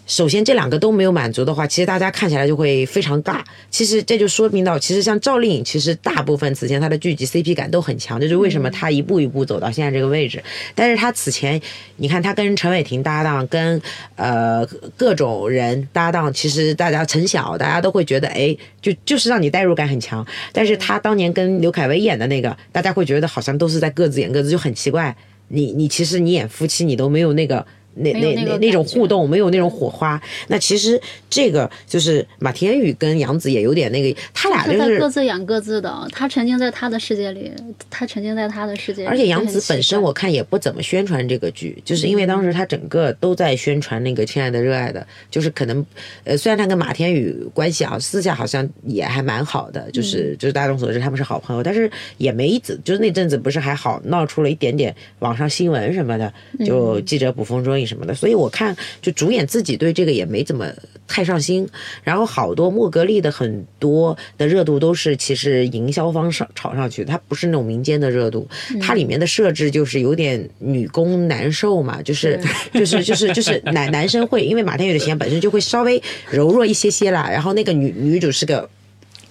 [0.08, 3.42] 首先这两个都没有满足的话，其实大家看起来就会非常尬。
[3.70, 10.42] 其实这就说明到，其实像赵丽颖，其实大部分此前她的剧集 CP 感都很强，这就是为什么她一步一步走到现在这个位置。
[10.74, 11.62] 但是她此前，
[11.98, 13.82] 你看她跟陈伟霆搭档，跟
[14.16, 14.66] 呃
[14.96, 20.26] 各种人搭档，其实大家陈晓，大家都会觉得，哎，就就是让你代入感很强。
[20.54, 25.14] 但是她当年跟刘恺威演的那个，大家会觉得好像都是在各自演各自，就很奇怪。
[25.50, 27.66] 你你其实你演夫妻，你都没有那个。
[27.98, 30.22] 那那那那那种互动，没有那种火花。
[30.48, 37.52] 那其实这个就是马天宇跟杨紫也有点那个，他俩就是各自演各自的，他沉浸在他的世界里，
[37.90, 39.08] 他沉浸在他的世界里。
[39.08, 45.86] 而且杨紫本身我看也不怎么宣传这个剧，就是因为当时他整个都在宣传那个《亲爱的热爱的》，就是可能
[46.24, 56.34] 呃，虽然他跟马天宇关系啊，私下好像也还蛮好的，就是、就是大众所知他们是好朋友，但是也没一直就是那阵子不是还好闹出了一点点网上新闻什么的，
[56.66, 60.70] 就记者捕风捉影什么的，所以我看就主演自己对这个也没怎么
[61.08, 61.68] 太上心，
[62.04, 68.48] 然后好多莫格利的很多的热度都是其实营销方上炒上去的，它不是那种民间的热度，
[68.82, 72.40] 它里面的设置就是有点女工难受嘛，就是
[72.74, 78.70] 就是就是就是男男生会，因为马天宇的形象本身就会稍微柔弱一些些啦，然后那个女女主是个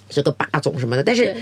[0.09, 1.37] 是个霸总什么的，但是对。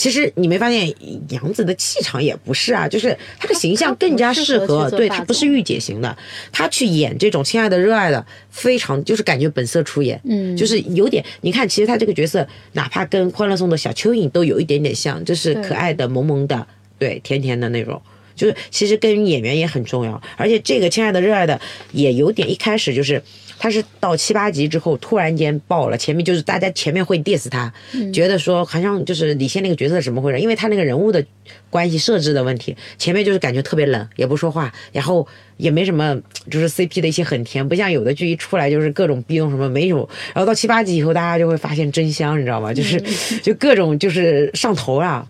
[0.00, 0.90] 其实你没发现
[1.28, 6.16] 杨紫的气场也不是啊，就是她的形象更加适合对她不是御姐型的，
[6.50, 16.66] 她去演这种亲爱的热爱的，非常就是感觉本色出演，嗯就是有点你看，其实她这个角色哪怕跟欢乐颂的小蚯蚓都有一点点像，就是可爱的、萌萌的，
[16.98, 18.00] 对，甜甜的那种。
[18.34, 21.60] 就是其实跟演员也很重要，而且这个亲爱的热爱的
[21.92, 23.22] 也有点一开始就是。
[23.62, 27.70] 他是到七八集之后突然间爆了，前面就是大家前面会 diss 他，
[28.10, 30.40] 觉得说好像就是李现那个角色怎么回事？
[30.40, 31.22] 因为他那个人物的
[31.68, 36.18] 关系设置的问题，前面就是感觉特别冷，也不说话，然后也没什么
[36.50, 42.72] 就是 CP 的一些很甜，不像有的剧一出来就是各种逼动什么没有，然后到七八集以后大家就会发现真香，你知道吗？
[42.72, 42.98] 就是
[43.42, 45.28] 就各种就是上头啊，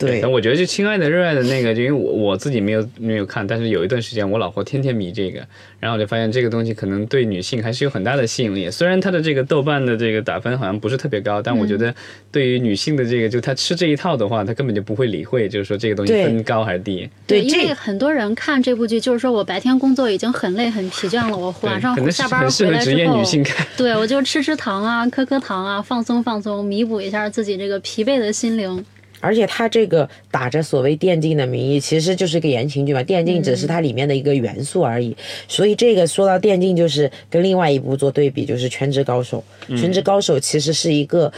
[0.00, 5.40] 对但我觉得就《亲爱的热爱的》那个，就因为我我自己没有没有看，但是有一段时间我老婆天天迷这个，
[5.78, 8.70] 然后我就发现这个东西可能对女性还是有很大的吸引力。
[8.70, 11.94] 虽然它的这个豆瓣的这个打分好像不是特别高，但我觉得
[12.32, 17.08] 对于女性的这个，就她吃这一套的话，她根本就不会理会，就是说这个东西分高还是低。
[17.26, 23.66] 对因为很多人看这部剧，就是说我白天工作已经很累、很疲倦了，我晚上可能下班很适回来职业女后，性看。
[23.76, 28.82] 对我就吃吃糖啊、磕磕糖啊，放松放松，弥补一下自己这个疲惫的心灵。
[29.20, 35.16] 而且它这个打着所谓电竞的名义，其实就是个言情剧嘛，电竞只是它里面的一个元素而已。
[35.46, 39.44] 所以这个说到电竞，就是跟另外一部做对比，就是《全职高手》。
[39.80, 41.32] 《全职高手》其实是一个，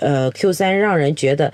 [0.00, 1.52] 呃，Q 三让人觉得。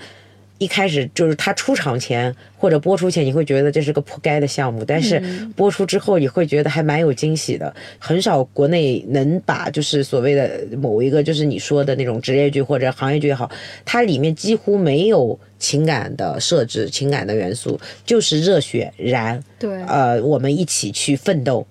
[0.57, 5.19] 一开始就是他出场前或者播出前，你会觉得这是个铺盖的项目，但是
[5.55, 7.73] 播出之后，你会觉得还蛮有惊喜的。
[7.99, 13.49] 很少国内能把就是所谓的某一个就是你说的那种职业剧或者行业剧也好，
[13.85, 21.65] 它里面几乎没有情感的设置、情感的元素，就是热血燃，对，呃，我们一起去奋斗。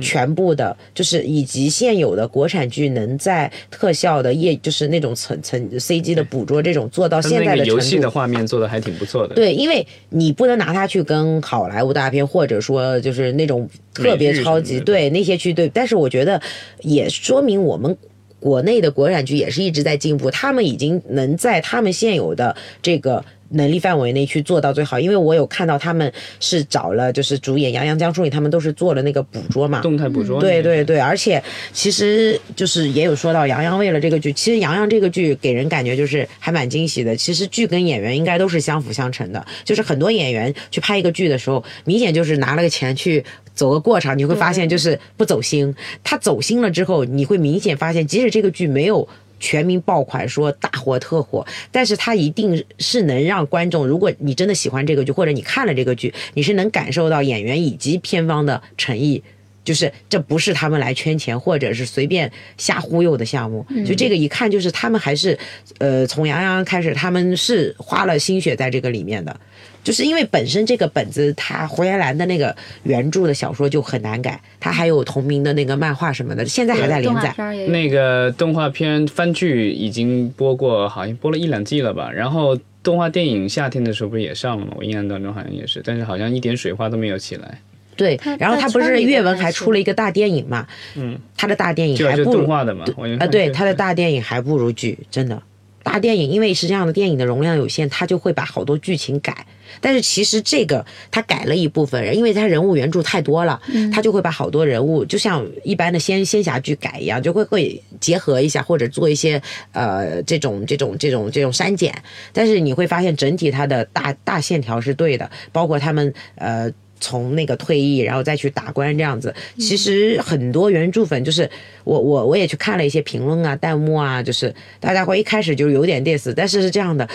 [0.00, 8.10] 全部的，就是以及现有的国产剧能在特效的业，就是那种层层 CG 的捕捉这种做到现在的游戏的。
[8.10, 9.34] 画面做的还挺不错的。
[9.34, 16.40] 对，因为你不能拿它去跟好莱坞大片，或者说就是那种特别超级对那些去对，但是我觉得
[16.80, 17.96] 也说明我们
[18.40, 23.24] 国内的国产剧也是一直在进步，他们已经能在他们现有的这个。
[23.52, 30.40] 能力范围内去做到最好，因为我有看到他们是找了，就是主演杨洋、江疏影，他们都是做了那个捕捉嘛，动态捕捉。
[30.40, 37.16] 对对对，而且其实就是也有说到杨洋为了这个剧，其实杨洋这个剧给人感觉就是还蛮惊喜的。
[37.16, 43.24] 其实剧跟演员应该都是相辅相成的，就是很多演员去拍一个剧的时候，明显就是拿了个钱去。
[43.54, 45.74] 走个过场，你会发现就是不走心。
[46.02, 49.06] 他走心了之后，你会明显发现，即使这个剧没有
[49.42, 59.22] 全民爆款说大火特火，但是它一定是能让观众，如果你真的喜欢这个剧，或者你看了这个剧，你是能感受到演员以及片方的诚意。
[59.64, 65.38] 就是这不是他们来圈钱或者是随便瞎忽悠的项目，就这个一看就是他们还是，
[65.78, 69.38] 呃，从杨洋开始，他们是花了心血在这个里面的。
[69.84, 77.34] 就是因为本身这个本子，它胡彦兰的那个原著的小说就很难改，它还有同名的那个漫画什么的，现在还在连载。
[77.68, 82.10] 那个动画片番剧已经播过，好像播了一两季了吧。
[82.12, 84.72] 然后动画电影夏天的时候不是也上了吗？
[84.76, 87.58] 我印象当中好像也是，但是好像一点水花都没有起来。
[87.94, 90.66] 对，然后他不是阅文还出了一个大电影嘛？
[90.94, 92.84] 嗯，他的大电影就是还不如动画的嘛。
[93.20, 95.42] 啊，对，他的大电影还不如剧，真的。
[95.82, 99.46] 大电影因为是这样的，电影的容量有限，他就会把好多剧情改。
[99.80, 103.60] 但是其实这个他改了一部分人，因为他人物原著太多了，
[103.92, 109.40] 他就会把好多人物，就像一般的仙仙侠剧改一样，就会会结合一下，或者做一些
[109.72, 111.94] 呃这种这种这种这种删减。
[112.32, 116.70] 但是你会发现整体它的大大线条是对的，包括他们呃。
[117.02, 119.34] 从那个退役，然后再去打官这样子。
[119.58, 121.50] 其实很多原著粉就是
[121.84, 127.06] 我我我也去看了一些评论啊、弹幕啊，就是大家会一开始就有点 diss，但是是这样的，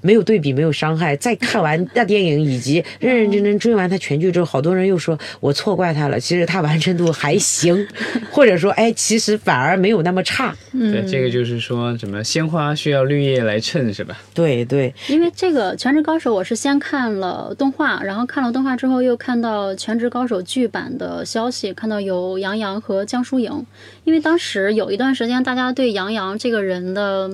[0.00, 1.14] 没有对比没有伤害。
[1.16, 7.86] 再看完大电影以及认认真真追完他全剧之后，好多人又说我错怪他了，其实他完成度还行，
[8.30, 10.54] 或者说哎，其实反而没有那么差。
[10.72, 14.16] 对，这个就是说什么鲜花需要绿叶来衬，是吧？
[14.32, 23.64] 对对，因为这个《全职高手》，我是先看了动画，然后看了动画之后，又看到《全职高手》剧版的消息，看到有杨洋和江疏影。
[24.04, 27.30] 因为当时有一段时间，大家对杨洋这个人的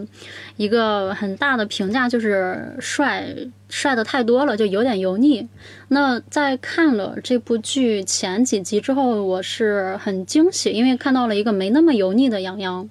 [0.56, 3.34] 一个很大的评价就是帅，
[3.68, 5.46] 帅的太多了，就有点油腻。
[5.88, 12.88] 那在看了这部剧前几集之后，我是很惊喜，因为看到了一个没那么油腻的杨洋。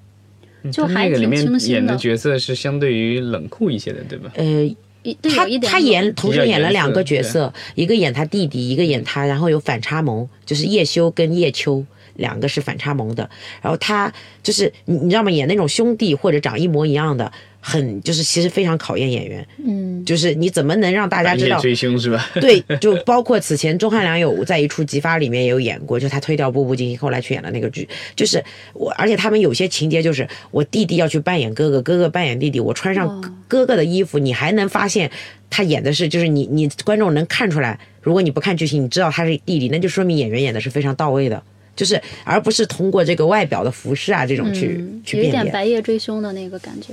[0.71, 4.29] 就还挺清新的演的角色是相对于冷酷一些的，对吧？
[4.35, 4.75] 呃，一
[5.15, 11.85] 对他有一点他演同时演了两个角色，一个演他弟弟，一个演他，然后有反差萌，就是叶修跟叶秋
[12.15, 13.29] 两个是反差萌的。
[13.61, 15.31] 然后他就是你你知道吗？
[15.31, 17.31] 演那种兄弟或者长一模一样的，
[17.69, 21.59] 很就是其实非常考验演员，嗯，就是你怎么能让大家知道？
[21.59, 22.25] 追凶是吧？
[22.35, 28.41] 对，就包括此前钟汉良有在一出《激发》里面也有演过，就他推掉步步惊心，后来去演了那个剧，就是
[28.73, 35.11] 我，而且他们有些情节就是我弟弟要去扮演哥哥，哥哥扮演弟弟，我穿上哦哥哥的衣服，你还能发现
[35.49, 41.43] 他演的是，就是你你观众能看出来，如果你不看剧情，你知道他是弟弟，那就说明演员演的是非常到位的。
[41.75, 45.51] 就是，而不是通过这个外表的服饰啊这种去、嗯，有一点去辨别。
[45.51, 46.91] 白夜追凶的那个感觉。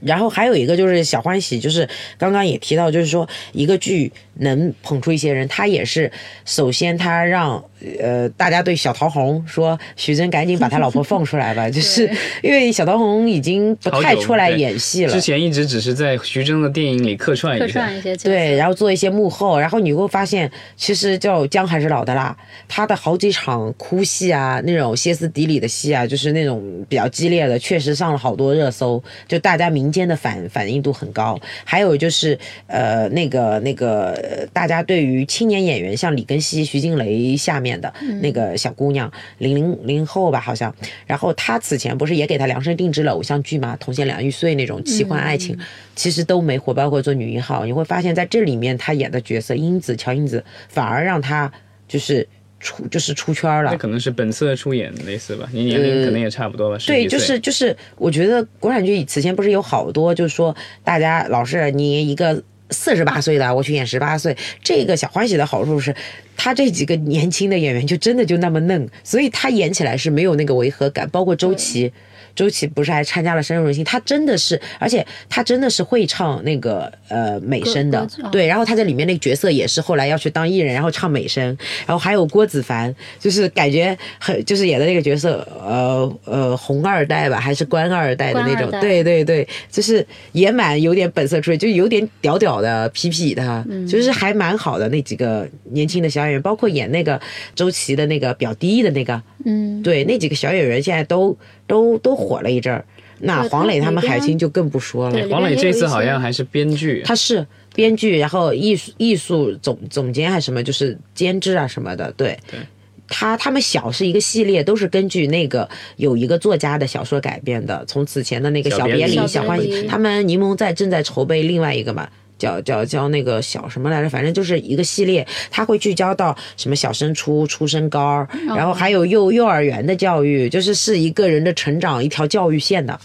[0.00, 6.10] 然后还有一个就是小欢喜，就是刚刚也提到，就是说一个剧能捧出一些人，他也是
[6.44, 7.64] 首先他让
[8.00, 12.10] 呃大家对小桃红说，徐峥赶紧把他老婆放出来吧， 就是
[12.42, 15.12] 因为小桃红已经不太出来演戏了。
[15.12, 15.20] 之。
[15.28, 22.34] 前一直只是在徐峥的电影里客串一下，串一些对，然后做一些幕后，然后你会发现，其实叫姜还是老的辣，
[22.66, 31.38] 他的好几场哭戏啊，那种歇斯底里的戏啊，就是那种比较激烈的，确实上了好多热搜，就大家民间的反反应度很高。
[31.64, 37.92] 还有就是呃，那个那个，呃大家对于青年演员，像李根熙、徐静蕾下面的
[38.22, 40.72] 那个小姑娘，零零零后吧，好像，
[41.06, 45.58] 然后她此前不是也给她量身定制了偶像剧嘛，《同县两玉碎》那种奇幻爱情，
[45.96, 51.50] 其实都没火，包括做女一号，你会发现在这里面她演的角色英子乔英子，反而让她
[51.88, 52.26] 就是
[52.60, 53.70] 出就是出圈了。
[53.72, 53.76] 那。
[53.76, 65.94] 可能是本色出演类似吧，你年龄可能也差不多吧，对，几岁就是就是，我觉得国产剧此前不是有好多，就是说大家老是你一个四十八岁的我去演十八岁，这个小欢喜的好处是，
[66.38, 71.92] 他这几个年轻的演员就真的就那么嫩，所以他演起来是没有那个违和感，包括周琦。
[72.38, 78.06] 周琦不是还参加了《深入人心》，他真的是，而且他真的是会唱那个呃美声的。
[78.30, 78.46] 对。
[78.46, 81.44] 然后他在里面那个角色也是后来要去当艺人，然后唱美声。
[81.84, 88.70] 然后还有郭子凡，就是感觉很就是演的那个角色，呃呃红二代吧，还是官二代的那种。
[88.80, 97.20] 对对对，就是也蛮有点本色出演，就有点屌屌的、痞痞的，就是还蛮好的那几个年轻的小演员，包括演那个
[97.56, 101.36] 周琦的那个表弟的那个，嗯，对，那几个小演员现在都
[101.68, 102.84] 都都火了一阵儿。
[103.20, 107.44] 那黄磊他们海清就更不说了，黄磊这次好像还是编剧，他是
[107.74, 112.12] 编剧，然后艺术艺术总总监还是什么，就是监制啊什么的。
[112.12, 112.60] 对，对
[113.08, 122.08] 他他们小是一个系列，都是根据那个有一个作家的小说改编的，从此前的那个小别离小欢喜，他们柠檬在正在筹备另外一个嘛。
[122.38, 124.08] 叫叫叫那个小什么来着？
[124.08, 132.98] 反正就是一个系列，它会聚焦到什么小升初、初升高，然后还有幼幼儿园的教育，就是是一个人的成长一条教育线的。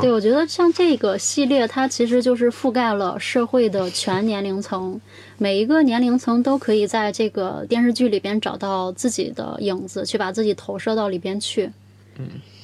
[0.00, 5.00] 对，我觉得像这个系列，它其实就是覆盖了社会的全年龄层，
[5.38, 11.68] 每一个年龄层都可以在这个电视剧里边找到自己的影子，去把自己投射到里边去，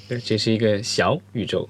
[0.09, 1.69] 对，这是一个小宇宙，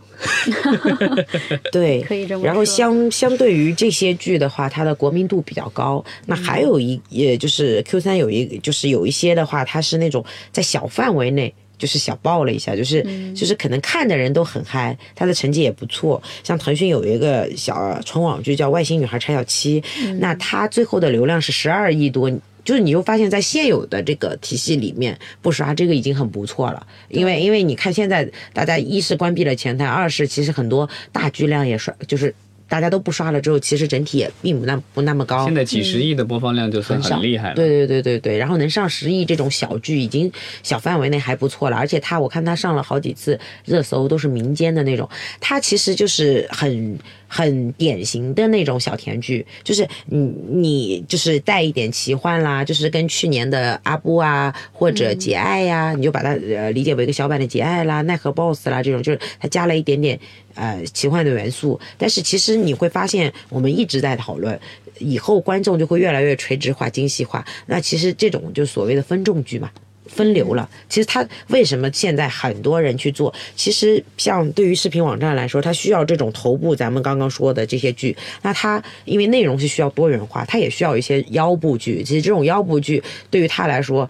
[1.72, 2.46] 对，可以这么说。
[2.46, 6.04] 然后相相对于这些剧的话，它的国民度比较高。
[6.26, 11.52] 那还有一，也就是 Q 三有一，就是有一些的话，它是那种在小范围内。
[11.78, 16.20] 就是小爆了一下，就是、就是可能看的人都很嗨，它的成绩也不错。
[16.42, 19.80] 像腾讯有一个小纯网剧叫《外星女孩柴小七》，
[20.18, 22.28] 那它最后的流量是十二亿多，
[22.68, 32.34] 就是你又发现，在现有的这个体系里面不刷这个已经很不错了，因为因为你看现在大家一是关闭了前台，二是其实很多大剧量也刷，就是
[32.68, 35.54] 大家都不刷了之后，其实整体也并不那不那么高现。
[35.54, 37.54] 在几十亿的播放量就算很厉害了。
[37.54, 40.30] 对对对对对，然后能上十亿这种小剧已经
[40.62, 45.08] 小范围内还不错了，而且他我看他上了好几次热搜，都是民间的那种。
[45.40, 46.98] 他其实就是很
[47.28, 50.18] 很典型的那种小甜剧，就是你
[50.48, 60.18] 你就是带一点奇幻啦，就是跟去年的阿布啊或者节爱呀、你就把它呃理解为一个小版的节爱啦、奈何 BOSS 啦这种，就是它加了一点点
[60.54, 61.78] 呃奇幻的元素。
[61.98, 64.58] 但是其实你会发现，我们一直在讨论，
[64.98, 67.44] 以后观众就会越来越垂直化、精细化。
[67.66, 69.70] 那其实这种就所谓的分众剧嘛。
[70.08, 73.32] 分流了，其实它为什么现在很多人去做？
[73.54, 82.02] 其实像对于视频网站来说，它需要这种头部，咱们刚刚说的这些剧，那它因为内容是需要多元化，它也需要一些腰部剧。
[82.02, 84.08] 其实这种腰部剧对于它来说，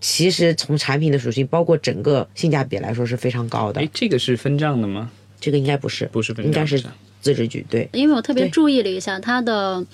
[0.00, 5.10] 其实从产品的属性，包括整个性价比来说是非常高的哎。，这个是分账的吗？
[5.40, 6.82] 这个应该不是，不是分账，应该是
[7.20, 7.88] 自制剧，对。
[7.92, 9.84] 因为我特别注意了一下他的，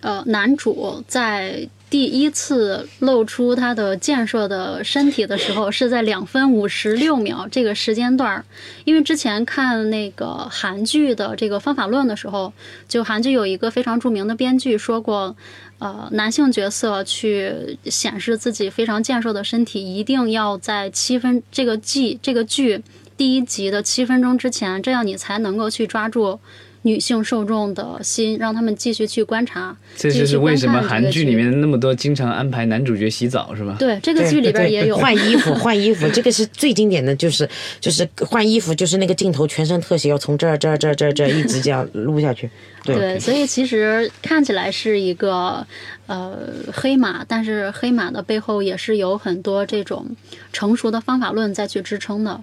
[0.00, 8.44] 呃，男主在第一次露出他的健硕的身体的时候，是在两分五十六秒这个时间段。
[8.84, 12.52] 因为之前看那个韩剧的这个方法论的时候，
[12.88, 15.36] 就韩剧有一个非常著名的编剧说过，
[15.78, 22.82] 呃，男性角色去显示自己非常健硕的身体，一定要在七分这个剧这个剧
[23.16, 26.40] 第一集的七分钟之前，这样你才能够去抓住
[26.84, 29.76] 女性受众的心，让他们继续去观察。
[29.96, 33.76] 这就是为什么韩剧里面那么多经常安排男主角洗澡是吧？
[33.78, 34.96] 对这个剧里边也有。
[34.96, 37.48] 换衣服， 换衣服，这个是最经典的，就是
[37.80, 42.48] 就是换衣服，就是那个镜头全身特写，要从这儿这儿这儿这儿这儿一直这样撸下去。
[42.84, 45.66] 对对，所以其实看起来是一个
[46.06, 46.38] 呃
[46.72, 50.06] 黑马，但是黑马的背后也是有很多这种
[50.52, 52.40] 成熟的方法论再去支撑的，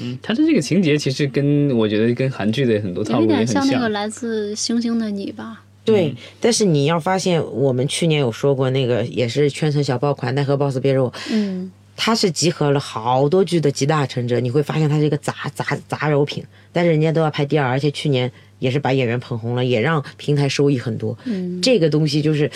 [0.00, 5.64] 嗯，他的这个情节其实跟我觉得跟韩剧的很多套路也很点像那个来自星星的你吧。
[5.82, 21.18] 对，但是你要发现，我们去年有说过，那个也是圈层小爆款《奈何 boss 别惹我》，嗯，它是集合了好多剧的集大成者，你会发现它是一个杂杂杂糅品，但是人家都要排第二，而且去年也是把演员捧红了，也让平台收益很多。
[21.24, 22.48] 嗯，这个东西就是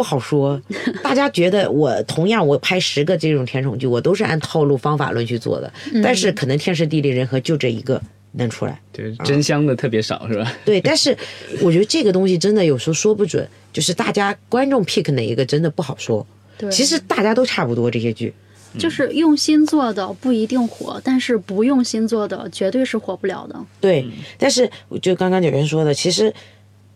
[0.00, 0.58] 不好说，
[1.04, 5.70] 大家觉得我同样我拍十个这种甜宠剧，我都是按套路方法论去做的，
[6.02, 8.00] 但是可能天时地利人和就这一个
[8.32, 8.80] 能出来。
[8.90, 10.50] 对真香的特别少是吧？
[10.64, 11.14] 对，但是
[11.60, 16.26] 我觉得这个东西真的有时候说不准，就是大家观众 pick 哪一个真的不好说。
[16.56, 18.32] 对，其实大家都差不多这些剧，
[18.78, 23.62] 就是用心做的不一定火，但是不用心做的绝对是火不了的。
[23.82, 24.06] 对。
[24.38, 24.70] 但是
[25.02, 26.32] 就刚刚九元说的，其实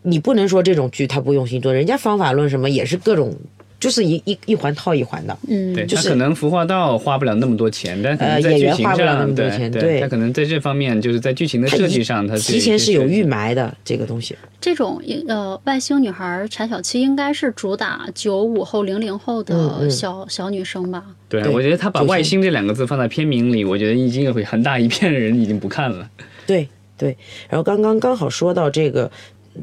[0.05, 3.35] 你不能说这种剧他不用心做，人家方法论什么也是各种，
[3.79, 5.37] 就是一一一环套一环的。
[5.47, 13.55] 嗯，对就是他可能服化道花不了那么多钱，但可呃能在演员剧情上，花不了那么多对钱对他可能在这方面就是在剧情的设计上，他提前是有预埋。
[13.55, 14.35] 的这个东西。
[14.59, 21.03] 这种呃外星女孩柴小七应该是主打九五后、零零后的小、小女生吧？
[21.29, 26.09] 对，对我觉得他把外星这两个字放在片名里，我觉得已经有很大一片人已经不看了。
[26.47, 27.15] 对对，
[27.47, 29.11] 然后刚刚刚好说到这个，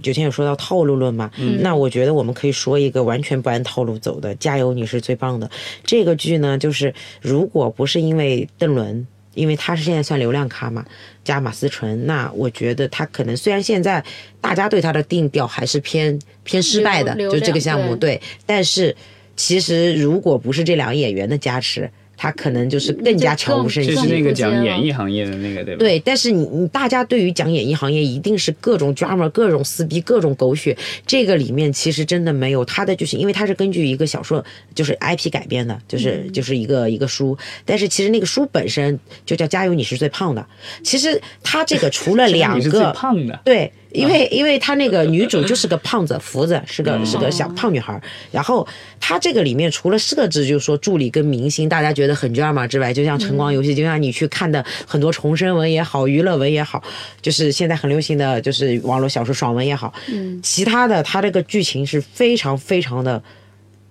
[0.00, 1.30] 九天有说到套路论嘛，
[1.60, 5.50] 那我觉得我们可以说一个完全不按套路走的，加油，你是最棒的。
[5.84, 9.06] 这个剧呢，就是如果不是因为邓伦。
[9.34, 10.84] 因为他是现在算流量咖嘛，
[11.24, 14.04] 加马思纯，那我觉得他可能虽然现在
[14.42, 18.94] 大家对他的定调还是偏偏失败的，就这个项目对，但是
[19.34, 21.90] 其实如果不是这两个演员的加持，
[22.22, 23.92] 他可能就是更加悄无声息。
[23.92, 25.78] 就是那个讲演艺行业的那个对吧？
[25.80, 30.76] 对，但是你你大家对于讲演艺行业，一定是各种 drama、各种撕逼、各种狗血。
[31.04, 37.36] 这个里面其实真的没有他的剧情，因为他是根据一个小说，就是 IP 改编的，就是、就是一个一个书。
[37.64, 38.96] 但是其实那个书本身
[39.26, 40.40] 就叫《加油，你是最胖的》。
[40.84, 48.02] 其实他这个除了 两你是最个，胖的，对，因为因为他那个女主就是个胖子，福子是个是个小胖女孩儿。
[48.30, 48.66] 然后
[48.98, 56.82] 他这个里面除了设置就是说助理跟明星，大家觉得很 drama 之外，就像晨光游戏，就像你去看的很多重生文也好，娱乐文也好，
[57.20, 63.22] 就是现在很流行的就是网络小说爽文也好，嗯，其他的他这个剧情是非常非常的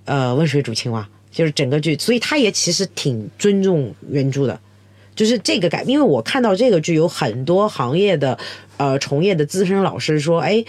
[0.06, 4.60] 呃温水煮青蛙，就是整个剧，所以他也其实挺尊重原著的。
[5.16, 8.38] 就是这个改，因为我看到这个剧有很多行业的
[8.78, 10.64] 呃从业的资深老师说，哎，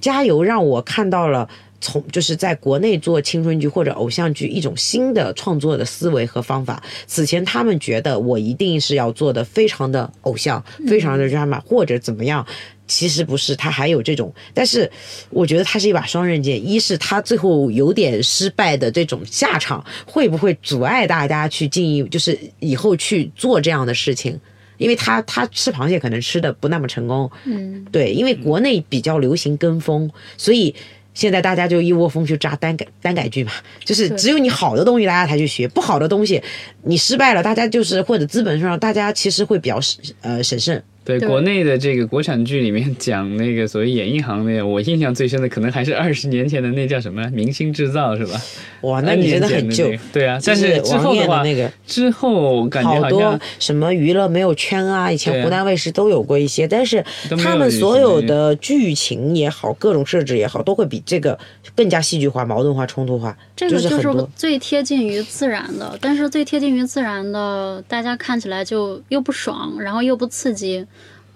[0.00, 1.48] 加油，让我看到了。
[1.80, 6.82] 从就是在国内做青春剧或者偶像剧一种新的创作的思维和方法。
[7.06, 12.44] 此前他们觉得我一定是要做的非常的偶像，非常的 drama、或者怎么样，
[12.86, 14.32] 其实不是，他还有这种。
[14.52, 14.90] 但是
[15.30, 24.38] 我觉得它是一把双刃剑，一是他最后有点失败的这种下场，会不会阻碍大家去进一，就是以后去做这样的事情？
[24.78, 30.72] 因为他他吃螃蟹可能吃的不那么成功，嗯，对，因为国内比较流行跟风，所以
[31.14, 33.52] 现在大家就一窝蜂去扎单改单改剧嘛，
[33.84, 36.42] 就是只有你好的东西大家才去学，不好的东西
[36.84, 39.80] 你失败了，大家就是或者资本上大家其实会比较
[40.20, 40.82] 呃审慎。
[41.08, 48.40] 对对国内的这个国产剧里面讲那个所谓演艺行业，我印象最深的可能还是二十年前的那叫什么《明星制造》是吧？
[48.82, 49.98] 哇，那你真的很个。
[50.12, 57.04] 对啊，但是之后的话，的那个之后感觉好多像什么娱乐没有圈啊，以前湖南卫视都有过一些，但是
[57.42, 61.38] 他们所有的的剧情也好，各种设置也好，都会比这个
[61.74, 64.26] 更加戏剧化、矛盾化、冲突化，这个就是是。
[64.36, 70.84] 最贴近于自然的，但是最贴近于自然的，大家看起来就又不爽，然后又不刺激，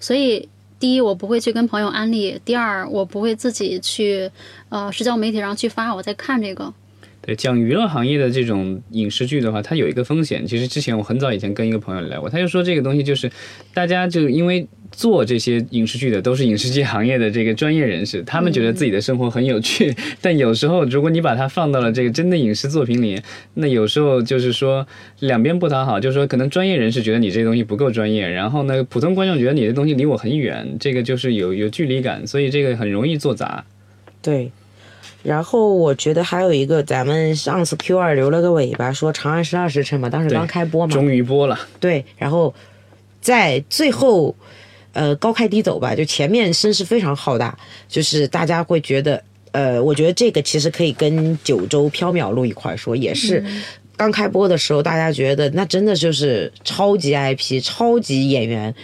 [0.02, 0.48] 所以
[0.80, 4.28] 第一我不会去跟朋友安利，第二我不会自己去
[4.68, 6.74] 呃社交媒体上去发我在看这个。
[7.24, 10.44] 对讲娱乐行业的这种影视剧的话，它有一个风险。
[10.44, 13.30] 其实之前我很早以前跟一个朋友聊过，他就说这个东西就是
[13.72, 23.20] 大家就因为做这些影视剧的都是影视剧行业的这个专业人士，他们觉得自己的生活很有趣， 但有时候如果你把它放到了这个真的影视作品里，
[23.54, 24.84] 那有时候就是说
[25.20, 33.64] 两边不讨好，就是说可能专业人士觉得你这东西不够专业，然后呢普通观众觉得你的东西离我很远，这个就是有有距离感，所以这个很容易做砸。
[34.20, 34.50] 对，
[35.22, 42.54] 然后我觉得还有一个，咱们上次 Q 二留了个尾巴，说《长安十二时辰》嘛，当时刚开播嘛，终于播了，对，然后
[43.20, 44.34] 在最后，
[44.92, 47.56] 呃，高开低走吧，就前面声势非常浩大，
[47.88, 53.44] 就是大家会觉得，呃，我觉得这个其实可以跟九州缥缈录一块儿说，也是。
[53.94, 58.74] 刚开播的时候，大家觉得那真的就是超级 IP、超级演员、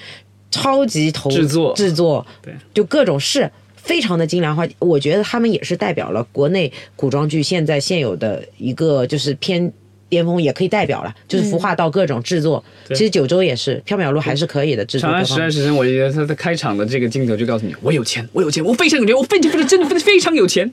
[0.51, 1.75] 超级投制作。
[1.75, 3.51] 制作，对，就各种是
[3.89, 4.65] 非常的精良化。
[4.79, 9.73] 我觉得他们也是代表了国内古装剧现在现有的一个就是偏
[10.11, 12.65] 巅峰，也可以代表了，就是孵化到各种制作。
[12.89, 15.25] 其实九州也是，缥缈录还是可以的制作长安。
[15.25, 20.71] 十二时辰，我觉得他的开场的这个镜头就告诉你，我有钱，我有钱，我非常有钱，我非常非常真的非常有钱。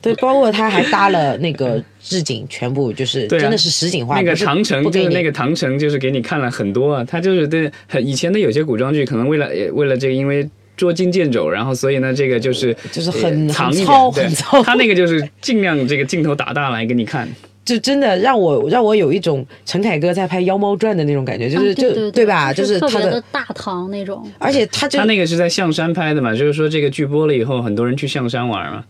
[0.00, 4.14] 对，包括他还搭了那个置景，全部就是真的是实景化。
[4.14, 7.02] 那个长城就是那个长城，就是给你看了很多啊。
[7.02, 10.48] 他就是对很以前的有些古装剧，可能为了呃为了这个，因为
[10.78, 17.28] 捉襟见肘，然后所以呢，这个就是就是很呃长一点很糙对很糙他那个就是尽量这个镜头打大来给你看。
[17.64, 22.50] 就真的让我让我有一种陈凯歌在拍《妖猫传》的那种感觉，就是、啊对就对吧？
[22.50, 24.26] 就是特他的，别的大唐那种。
[24.38, 28.82] 而且他他那个是在象山拍的嘛，就是说这个剧播了以后，很多人去象山玩嘛。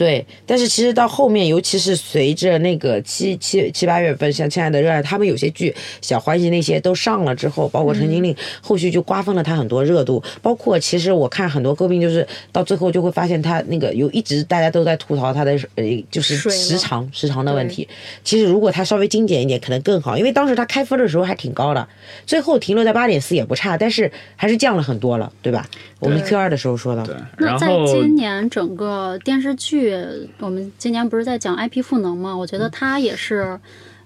[0.00, 5.70] 对，但是其实到后面，尤其是随着那个七七七八月份，像《亲爱的热爱》，他们有些剧
[6.00, 10.22] 《小欢喜》那些都上了之后，包括《陈情令》，后续就瓜分了他很多热度。
[10.40, 17.86] 包括其实我看很多诟病，就是到最后就会发现他那个有一直大家都在吐槽他的呃，就是时长时长的问题。
[18.24, 21.86] 其实如果他稍微精简一点，可能更好，因为当时他开分的时候还挺高的，
[22.24, 25.68] 最后停留在八点四也不差，但是还是降了很多了，对吧？
[25.98, 29.89] 我们 Q 二的时候说的，对，那在今年整个电视剧，
[30.38, 32.36] 我们今年不是在讲 IP 赋能嘛？
[32.36, 33.58] 我觉得嗯它也是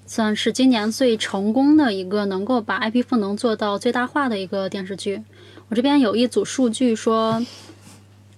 [0.06, 5.22] 算是今年最成功的一个能够把 IP 赋能做到最大化的一个电视剧。
[5.68, 7.44] 我这边有一组数据说。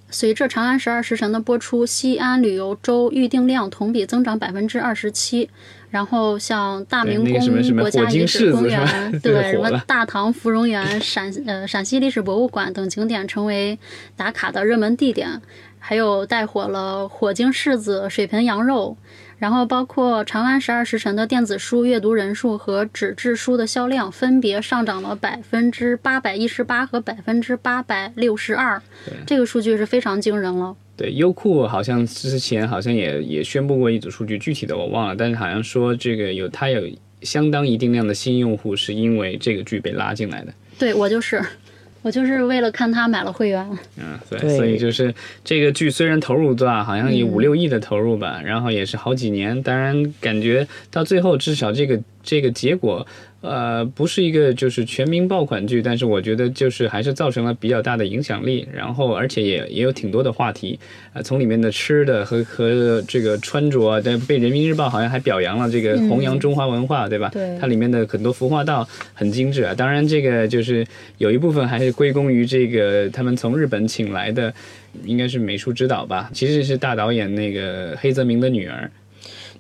[0.09, 5.51] 随着《长安十二时辰》的播出，西安旅游周预订量同比增长百分之二十七。
[5.97, 7.43] 然后像大明宫
[7.75, 8.87] 么国家遗址公园，
[9.23, 13.79] 对什么大唐芙蓉园、陕呃陕西历史博物馆等景点成为
[14.15, 15.41] 打卡的热门地点，
[15.79, 18.95] 还有带火了火晶柿子、水盆羊肉，
[19.39, 28.83] 然后包括《长安十二时辰》的电子书阅读人数和纸质书的销量分别上涨了百分之八百一十八和百分之八百六十二，
[29.27, 30.77] 这个数据是非常惊人了。
[30.97, 36.89] 对，优酷好像之前好像也也宣布过一组数据，具体的我忘了，但是好像说这个有它有
[37.23, 40.55] 相当一定量的新用户是因为这个剧被拉进来的。
[40.79, 41.43] 对我就是，
[42.03, 43.69] 我就是为了看他买了会员。
[43.99, 53.07] 嗯，对，对所以就是这个剧虽然投入大，好像有嗯五六亿的投入吧，然后也是好几年，当然感觉到最后至少这个这个结果，
[53.43, 60.79] 呃，不是一个就是全民爆款剧，但是我觉得就是还是造成了比较大的影响力，然后而且也也有挺多的话题，
[61.13, 67.31] 呃，从里面的吃的和和这个穿着啊，但被人民日报好像还表扬了这个弘扬中华文化，对吧？
[67.33, 69.73] 对它里面的很多服化道很精致啊。
[69.75, 70.85] 当然，这个就是
[71.19, 74.53] 有一部分还是归功于这个他们从日本请来的，
[75.05, 78.91] 应该是美术指导吧，其实是大导演那个黑泽明的女儿。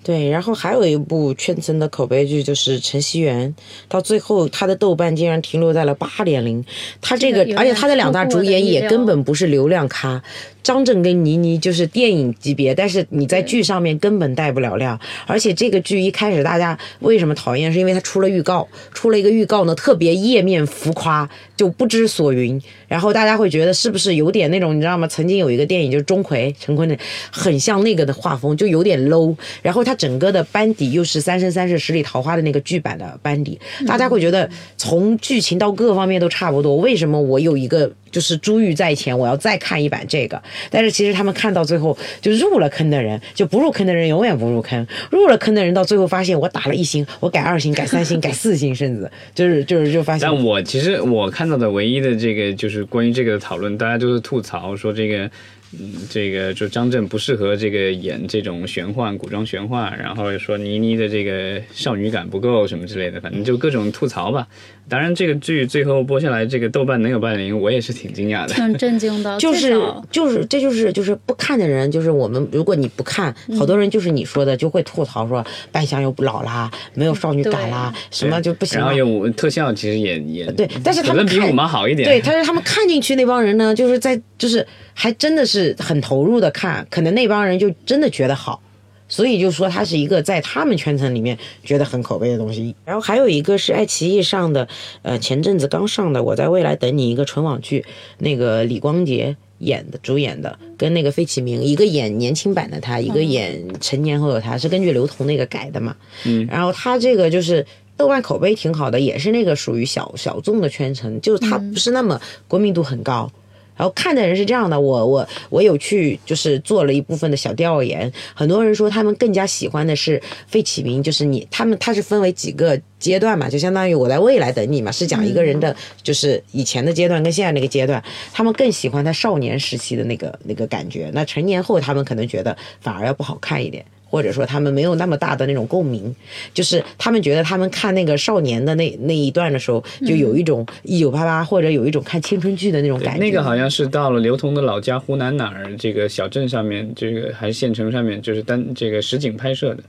[0.02, 3.48] 对，然后还有一部圈层的口碑剧就是《陈希媛》，
[3.88, 6.64] 到最后他的豆瓣竟然停留在了八点零。
[7.00, 10.22] 他这个而且他的两大主演也根本不是流量咖，
[10.66, 14.98] 张震跟倪妮就是电影级别，但是你在剧上面根本带不了量。
[15.24, 22.60] 而且这个剧一开始大家为什么讨厌，是因为它出了预告，出了一个预告呢，特别页面浮夸，就不知所云。
[22.88, 25.06] 然后大家会觉得是不是有点那种，你知道吗？
[25.06, 26.98] 曾经有一个电影就是钟馗、陈坤的，
[27.30, 29.36] 很像那个的画风，就有点 low。
[29.62, 33.56] 然后他整个的班底又是《三生三世十里桃花》的那个剧版的班底，
[33.86, 36.76] 大家会觉得从剧情到各方面都差不多。
[36.78, 40.42] 为什么我有一个就是珠玉在前，我要再看一版这个？
[40.70, 44.86] 但是其实他们看到最后就入了坑的人，就不入坑的人永远不入坑。
[45.10, 50.26] 入了坑的人到最后发现，我打了一星，我改二星，改三星，改四星，甚至就是就是就发现。
[50.26, 55.30] 但我其实我看到的唯一的这个就是关于这个的讨论，大家都是吐槽说这个。
[55.72, 64.46] 嗯，这个就张震不适合这个演这种玄幻古装玄幻，然后说倪妮的这个少女感不够什么之类的，反正就各种吐槽吧。
[64.88, 69.36] 当然，这个剧最后播下来，这个豆瓣能有八点零，我也是挺惊讶的， 挺震惊的。
[69.38, 78.78] 就是就是这就是就是不看的人，就是我们如果你不看，好多人就是你说的就会吐槽说扮相又不老啦，没有少女感啦，什么就不行。
[78.78, 82.08] 然后有特效，其实也也对，但是他们比五毛好一点。
[82.08, 88.60] 对，但是他们看进去那帮人呢，就是在就是还真的是很投入的看，可能那帮人就真的觉得好。
[89.08, 92.74] 所以就说它是一个在他们圈层里面觉得很口碑的东西。
[92.84, 94.66] 然后还有一个是爱奇艺上的，
[95.02, 97.84] 呃，前阵子刚上的《我在未来等你》一个纯网剧，
[98.18, 105.94] 那个李光洁演的，主演的，跟那个费启鸣，一个演年轻版的他，一个演成年后的他，是根据刘同那个改的嘛。
[106.24, 106.44] 嗯。
[106.50, 107.64] 然后他这个就是
[107.96, 113.30] 豆瓣口碑挺好的，也是那个属于小小众的圈层，就是他不是那么国民度很高。
[113.76, 128.02] 然后看的人是这样的，我我我有去就是做了一部分的小调研，很多人说他们更加喜欢的是费启鸣，就是你他们他是分为几个阶段嘛，就相当于我在未来等你嘛，是讲一个人的就是以前的阶段跟现在那个阶段，
[128.32, 133.84] 他们更喜欢他少年时期的那个那个感觉，那成年后他们可能觉得反而要不好看一点。
[134.08, 136.14] 或者说他们没有那么大的那种共鸣，
[136.54, 143.20] 就是他们觉得他们看那个少年的那那一段的时候，就有一种一九八八或者有一种看青春剧的那种感觉。
[143.20, 149.82] 那个好像是到了刘同的老家湖南哪儿这个小镇上面，这个还是县城上面，就是单这个实景拍摄的。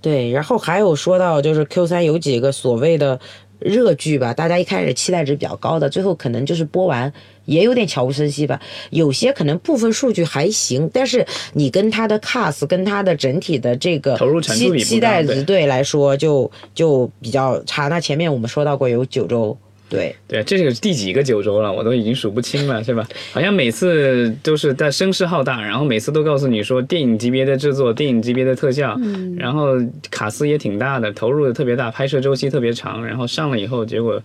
[0.00, 3.18] 对，然后还有说到就是 Q 三有几个所谓的
[3.58, 7.12] 热剧吧，大家一开始期待值比较高的，最后可能就是播完。
[7.46, 17.86] 也有点悄无声息吧，有些可能部分数据还行，但是你跟它的 cast 跟它的整体的这个投入期期待值对来说就就比较差。
[17.86, 19.56] 那前面我们说到过有九州，
[19.88, 23.06] 对对，这是第几个九州了，我都已经数不清了，是吧？
[23.32, 28.98] 好像每次都是在声势浩大，然后每次都告诉你说电影级别的制作，电影级别的特效，
[29.36, 29.74] 然后
[30.10, 34.20] 卡斯也挺大的，投入的特别大，拍摄周期特别长，然后上了以后结果。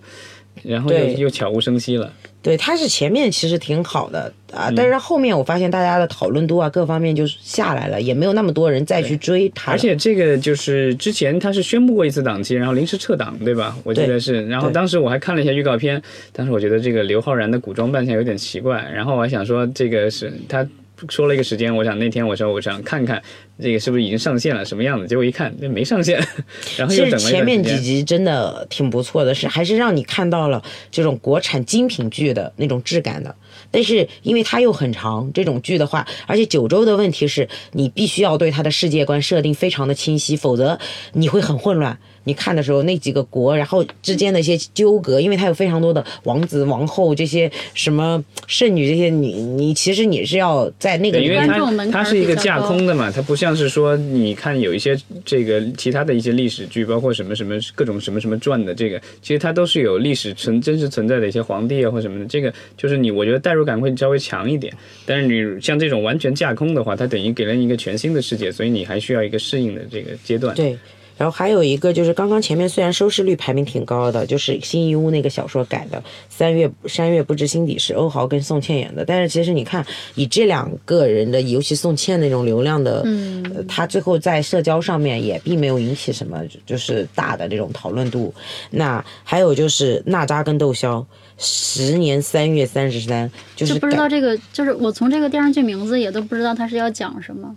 [0.62, 2.12] 然后又又悄无声息了。
[2.42, 9.70] 对，它是前面其实挺好的啊，但是后面我发现大家的讨论度啊，各方面就下来了，也没有那么多人再去追它。
[9.70, 13.76] 而且这个就是之前他是宣布过一次档期，然后临时撤档，对吧？
[13.84, 14.44] 我记得是。
[14.48, 20.66] 然后当时我还看了一下预告片，当时我觉得这个刘昊然的古装扮相有点奇怪，然后我还想说这个是他。
[21.08, 23.22] 说了一个时间，我想那天我说我想看看
[23.60, 25.06] 这个是不是已经上线了，什么样子？
[25.06, 26.18] 结果一看，那没上线，
[26.76, 33.34] 然后又等了前面几集真的挺不错的，是还是让你看到了这种国产精品剧的那种质感的。
[33.70, 40.78] 但是因为它又很长，这种剧的话，而且九州的问题是你必须要对它的世界观设定非常的清晰，否则
[41.12, 41.98] 你会很混乱。
[42.24, 64.72] 你看的时候，那几个国，然后之间的一些纠葛，因为它有非常多的王子、王后这些什么圣女这些，你你其实你是要在那个，因为它它是一个架空的嘛，它不像是说你看有一些这个其他的一些历史剧，包括什么什么各种什么什么传的这个，其实它都是有历史存真实存在的一些皇帝啊或什么的，这个就是你我觉得代入感会稍微强一点。
[65.04, 70.54] 但是你像这种完全架空的话，它等于给了你一个全新的世界，所以你还需要一个适应的这个阶段。
[70.54, 70.76] 对。
[71.22, 75.96] 然后还有一个就是刚刚前面虽然收视率排名挺高的，就是新一屋那个小说改的
[76.28, 79.04] 《三月山月不知心底是》，欧豪跟宋茜演的。
[79.04, 88.34] 但是其实你看，以这两个人的，尤其宋茜那种流量的，嗯，他最后在社交上面也并没有引起什么就是大的这种讨论度。
[88.70, 90.98] 那还有就是娜扎跟窦骁，
[91.38, 97.54] 《十年三月三十三》，就是不知道这个，就是我从这个电视剧名字也都不知道他是要讲什么。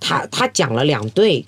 [0.00, 1.44] 他他讲了两对。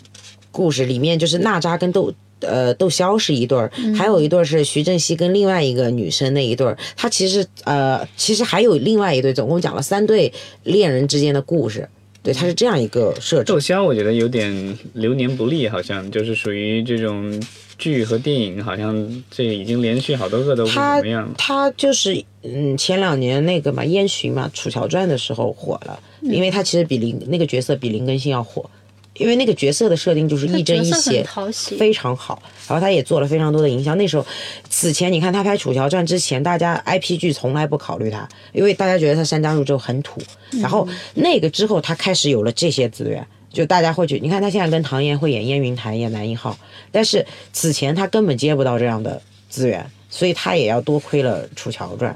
[0.54, 6.78] 故事里面就是娜扎跟窦呃窦骁是一对儿，还有一对是徐正熙跟另外一个女生那一对儿。
[6.96, 10.32] 他其实呃其实还有另外一对，总共讲了三对
[10.62, 11.88] 恋人之间的故事。
[12.22, 13.60] 对，它是这样一个设置窦。
[13.60, 17.38] 骁我觉得有点流年不利，好像就是属于这种
[17.76, 21.30] 剧和电影，好像这个已经连续好多个都不怎么样。
[21.36, 28.70] 他就是嗯，前两年那个嘛，《烟巡》嘛，《楚乔传》的时候火了，因为他其实比林那个角色比林更新要火，
[29.16, 32.42] 因为那个角色的设定就是一正亦角色邪很，讨喜，非常好。
[32.66, 33.94] 然后他也做了非常多的营销。
[33.94, 34.26] 那时候，
[34.68, 40.20] 此前你看他拍《楚乔传》之前，大家 IP 剧从来不考虑他，因为大家觉得他山楂入粥很土。
[40.60, 43.26] 然后那个之后，他开始有了这些资源。
[43.52, 46.58] 就大家会觉得，你看他现在跟唐嫣会演燕云台，演男一号，
[46.90, 52.12] 但是此前他根本接不到这样的资源，所以他也要多亏了《楚乔传》。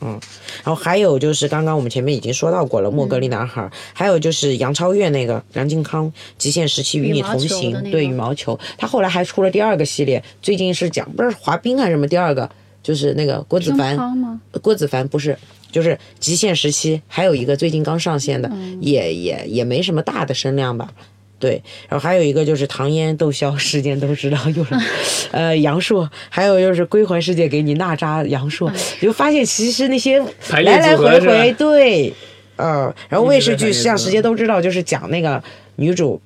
[0.00, 0.20] 嗯，
[0.62, 3.62] 然后还有就是刚刚我们前面已经说到过了，《莫格利男孩》
[3.94, 12.48] 还有就是杨超越那个梁靖康《极限时期与你同行对羽毛球，他后来还出了第二个系列，最近是讲不是滑冰还是什么，第二个
[12.82, 14.40] 就是那个郭子凡，吗？
[14.62, 15.36] 郭子凡不是，
[15.72, 20.92] 就是极限时期，还有一个最近刚上线的，也也也没什么大的声量吧。
[21.38, 24.74] 对，然后还有一个就是唐嫣、窦骁，世间都知道，又是，
[25.32, 28.70] 呃，杨烁，还有就是归还世界给你娜扎、杨烁，
[29.00, 30.18] 你就发现其实那些
[30.50, 32.12] 来来回回，对，
[32.56, 35.42] 嗯，然后卫视剧一直在排列组合像世界都知道，就是讲那个
[35.76, 36.20] 女主。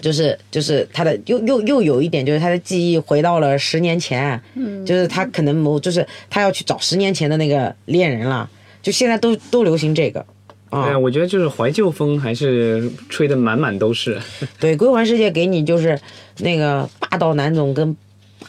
[0.00, 8.50] 就是就是她的又又又有一点，就是她的记忆回到了十年前，嗯，就是她可能某就是她要去找十年前的那个恋人了，
[8.82, 10.26] 就现在都都流行这个，
[10.74, 14.20] 啊、对，我觉得就是怀旧风还是吹得满满都是。
[14.58, 15.98] 对，归还世界给你就是
[16.38, 17.96] 那个霸道男总跟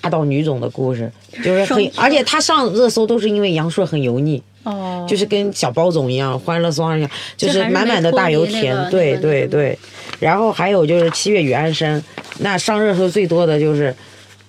[0.02, 1.12] 霸道女总的故事，
[1.44, 9.78] 就是很，而且他上热搜都是因为杨烁很油腻，哦，就是跟小包总一样，欢乐颂一样，就是满满的大油田，对对对。
[10.20, 12.04] 然后还有就是七月与安生，
[12.40, 13.94] 那上热搜最多的就是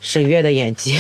[0.01, 0.99] 沈月的演技，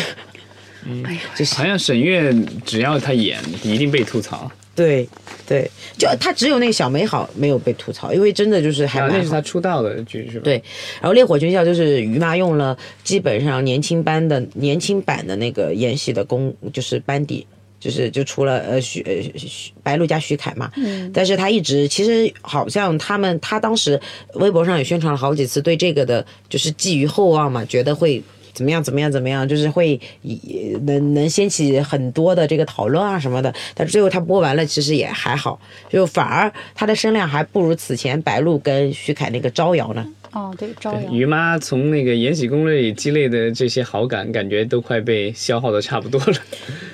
[0.85, 1.05] 嗯，
[1.37, 4.51] 就是好像沈月只要她演，一定被吐槽。
[4.77, 5.09] 对
[5.49, 10.45] 对，就他只有那个小美好没有被吐槽，因为真的就是还啊，蛮好那是他出道的剧是吧？
[10.45, 10.62] 对，
[11.01, 17.47] 然后烈火军校就是于妈用了基本上年轻班的年轻版的那个延禧的功，就是班底，
[17.81, 23.99] 就是就除了呃徐呃徐白鹿加徐凯嘛，嗯，但是他一直其实好像他们他当时
[24.35, 28.22] 微博上也宣传了好几次，对这个的就是寄予厚望嘛，觉得会。
[28.57, 28.83] 怎么样？
[28.83, 29.13] 怎么样？
[29.13, 29.47] 怎么样？
[29.47, 40.07] 就是会以能能掀起很多的这个讨论啊什么的，但最后他播完了，其实也还好，就反而他的声量还不如此前白鹿跟徐凯那个招摇呢。
[40.33, 46.37] 哦，对，招摇，于妈从那个《延禧攻略》里积累的这些好感，感觉都快被消耗的差不多了。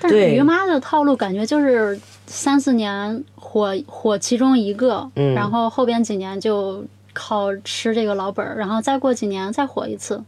[0.00, 10.22] 但是于妈的套路感觉就是三四年火火其中一个，嗯然后后边几年就靠吃这个老本儿，然后再过几年再火一次。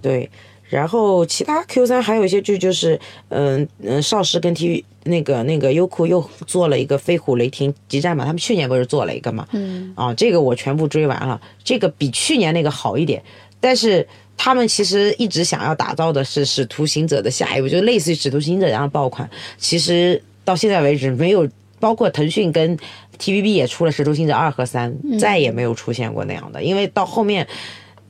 [0.00, 0.28] 对，
[0.68, 2.98] 然后其他 Q 三还有一些剧就是，
[3.28, 13.22] 嗯嗯，邵氏跟 TV 那个那个优酷又做了一个《飞虎雷霆激战》嘛，他们去年不是做了一个嘛，嗯，啊，这个我全部追完了，这个比去年那个好一点，
[13.58, 19.28] 但是他们其实一直想要打造的是《使徒行者》的下一步，就类似于《使徒行者》这样的爆款，
[19.58, 21.48] 其实到现在为止没有，
[21.78, 22.78] 包括腾讯跟
[23.18, 27.46] TVB 也出了《使徒行者二》和三，再也没有出现过那样的，因为到后面。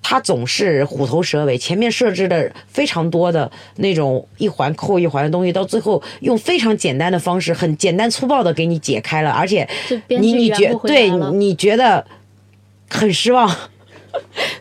[0.03, 9.69] 它总是虎头蛇尾，前面设置的非常多的那种一环扣一环的东西，到最后用非常简单的方式，很简单粗暴的给你解开了，而且
[10.09, 11.11] 你你觉 对。
[11.33, 12.05] 你觉得
[12.89, 13.49] 很失望，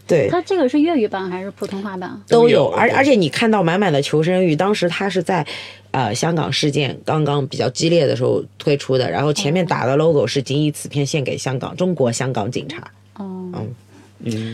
[0.06, 0.30] 对。
[0.30, 2.22] 他这个是粤语版还是普通话版？
[2.28, 5.46] 都都有而而且你看到满满的求生欲，当时他是在，
[5.92, 12.78] 呃，香港事件刚刚比较激烈的时候推出的，然后前面打的 logo 是“仅以此片献给香港中国香港警察
[13.16, 13.68] 哦，嗯，”，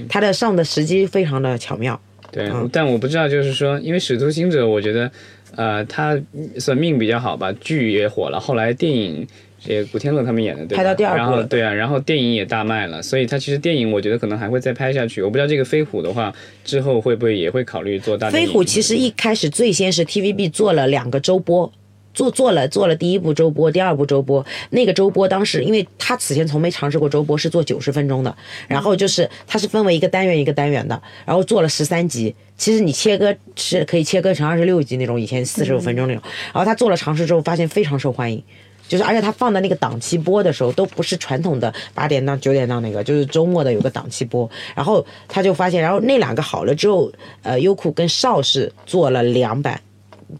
[0.09, 1.99] 它的上的时机非常的巧妙。
[2.31, 5.09] 对，嗯但我不知道，就是说，因为《使徒行者》，我觉得，
[5.55, 6.19] 呃，他
[6.59, 9.27] 算命比较好吧，剧也火了，后来电影。
[9.67, 10.77] 也古天乐他们演的，对吧？
[10.77, 15.23] 拍到第二部了然后对啊，然后电影也大卖了，所以他其实电影我觉得可能还会再拍下去。
[15.23, 16.31] 我不知道这个飞虎的话，
[16.63, 21.71] 之后会不会也会考虑做大飞虎其实一开始最先是 TVB 做了两个周播。
[22.15, 24.43] 做做了做了第一部周播，第二部周播。
[24.71, 28.35] 那个周播当时，因为他此前从没尝试过周播，是做九十分钟的。
[28.67, 32.33] 然后就是它是分为一个单元一个单元的，然后做了十三集。
[32.57, 36.23] 其实你切割是可以切割成二十六集那种，以前四十五分钟那种。
[36.53, 38.41] 然后他做了尝试之后，发现非常受欢迎。
[38.87, 44.47] 就是，而且他放的那个档期播的时候，都不是传统的八点档、九点档那个，就是周末的有个档期播。
[44.75, 47.11] 然后他就发现，然后那两个好了之后，
[47.41, 49.81] 呃，优酷跟邵氏做了两版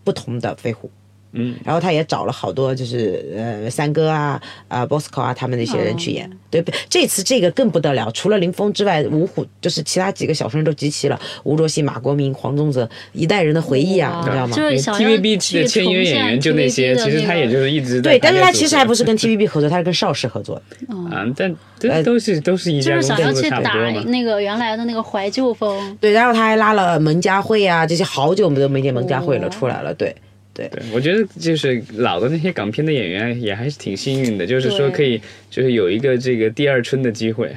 [0.03, 0.91] 不同的飞虎，
[1.36, 6.29] 嗯，然后他也找了好多就是呃三哥啊啊 Bosco 啊他们那些人去演。
[6.49, 14.55] 对，这次这个更不得了，除了林峰之外，五虎就是其他几个小生都集齐了，吴卓羲、马国明、黄宗泽一代人的回忆啊，你知道吗？
[14.55, 20.95] 就是 TVB 的签约演员就那些，其实他也就是一直对，但是他其实还不是是跟 TVB 合作，他是跟邵氏合作的。
[21.13, 24.01] 啊，但这都是都是一就家公是想要去司差不多打。
[24.05, 25.97] 那个原来的那个怀旧风。
[25.99, 29.93] 对，然后他还拉了蒙嘉慧啊，这些好久都没见蒙嘉慧了，哦出来了。
[29.93, 30.15] 对，
[30.55, 37.51] 对，我觉得就是老的那些港片的演员也还是挺幸运的，就是说可以就是有一个这个第二春的机会。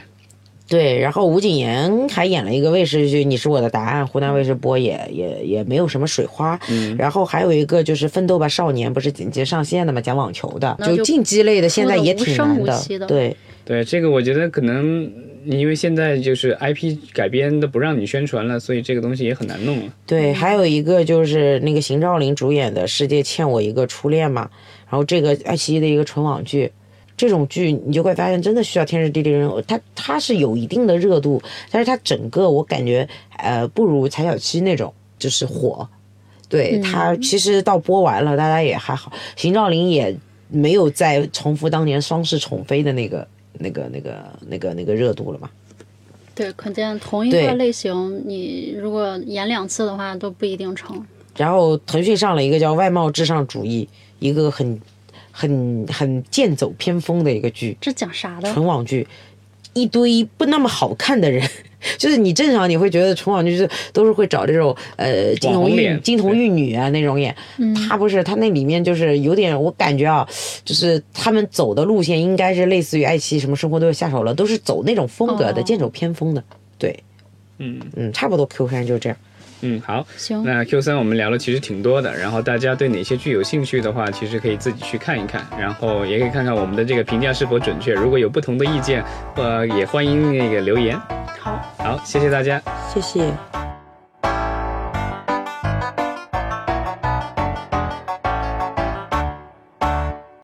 [0.66, 6.60] 对，然后吴谨言还演了一个卫视剧《你是我的答案》，湖南卫视播也也也没有什么水花。
[6.68, 13.06] 嗯，然后还有一个就是《奋斗吧少年》，不是紧接上线的嘛，讲网球的，就竞技类的现在也挺难无无的。
[13.06, 13.34] 对，
[13.68, 15.12] 对，这个我觉得可能
[15.44, 19.92] 因为现在就是 IP 改编的不让你宣传了，所以这个东西也很难弄了。
[20.06, 24.48] 对，还有一个就是那个邢兆林主演的《世界欠我一个初恋》嘛，
[24.88, 26.72] 然后这个爱奇艺的一个纯网剧，
[27.14, 33.06] 这种剧你就会发现真的需要天时地利人和，它它是有一定的热度，但是它整个我感觉
[33.36, 35.86] 呃不如柴小七那种就是火，
[36.48, 40.16] 对它其实到播完了大家也还好，邢兆林也
[40.48, 43.28] 没有再重复当年双世宠妃的那个
[43.58, 45.50] 那个那个那个那个热度了嘛。
[46.34, 51.04] 对，可见同一个类型，你如果演两次的话都不一定成。
[51.36, 53.88] 然后腾讯上了一个叫《外貌至上主义》，
[54.20, 54.80] 一个很
[55.32, 58.52] 很很剑走偏锋的一个剧，这讲啥的？
[58.52, 59.06] 纯网剧，
[59.74, 61.48] 一堆不那么好看的人。
[61.96, 67.32] 就是你正常你会觉得纯网剧就是都是会找这种呃金童玉网红脸金童玉女啊那种演，
[67.88, 70.28] 他不是他那里面就是有点我感觉啊，
[70.64, 75.64] 就是他们走的路线应该是类似于爱奇艺什么生活都有下手了，都是走那种风格的哦。
[75.64, 76.42] 剑走偏锋的，
[76.78, 77.04] 对，
[77.58, 77.80] 嗯。
[77.94, 79.16] 嗯，差不多 Q 三就是这样。
[79.60, 87.94] 嗯，好，行，那 Q 三我们聊了其实挺多的，然后大家对哪些剧有兴趣的话，其实可以自己去看一看，然后也可以看看我们的这个评价是否准确。
[87.94, 89.04] 如果有不同的意见，
[89.36, 90.98] 呃，也欢迎那个留言。
[91.40, 91.58] 好。
[91.78, 92.60] 好，谢谢大家。
[92.92, 93.32] 谢谢。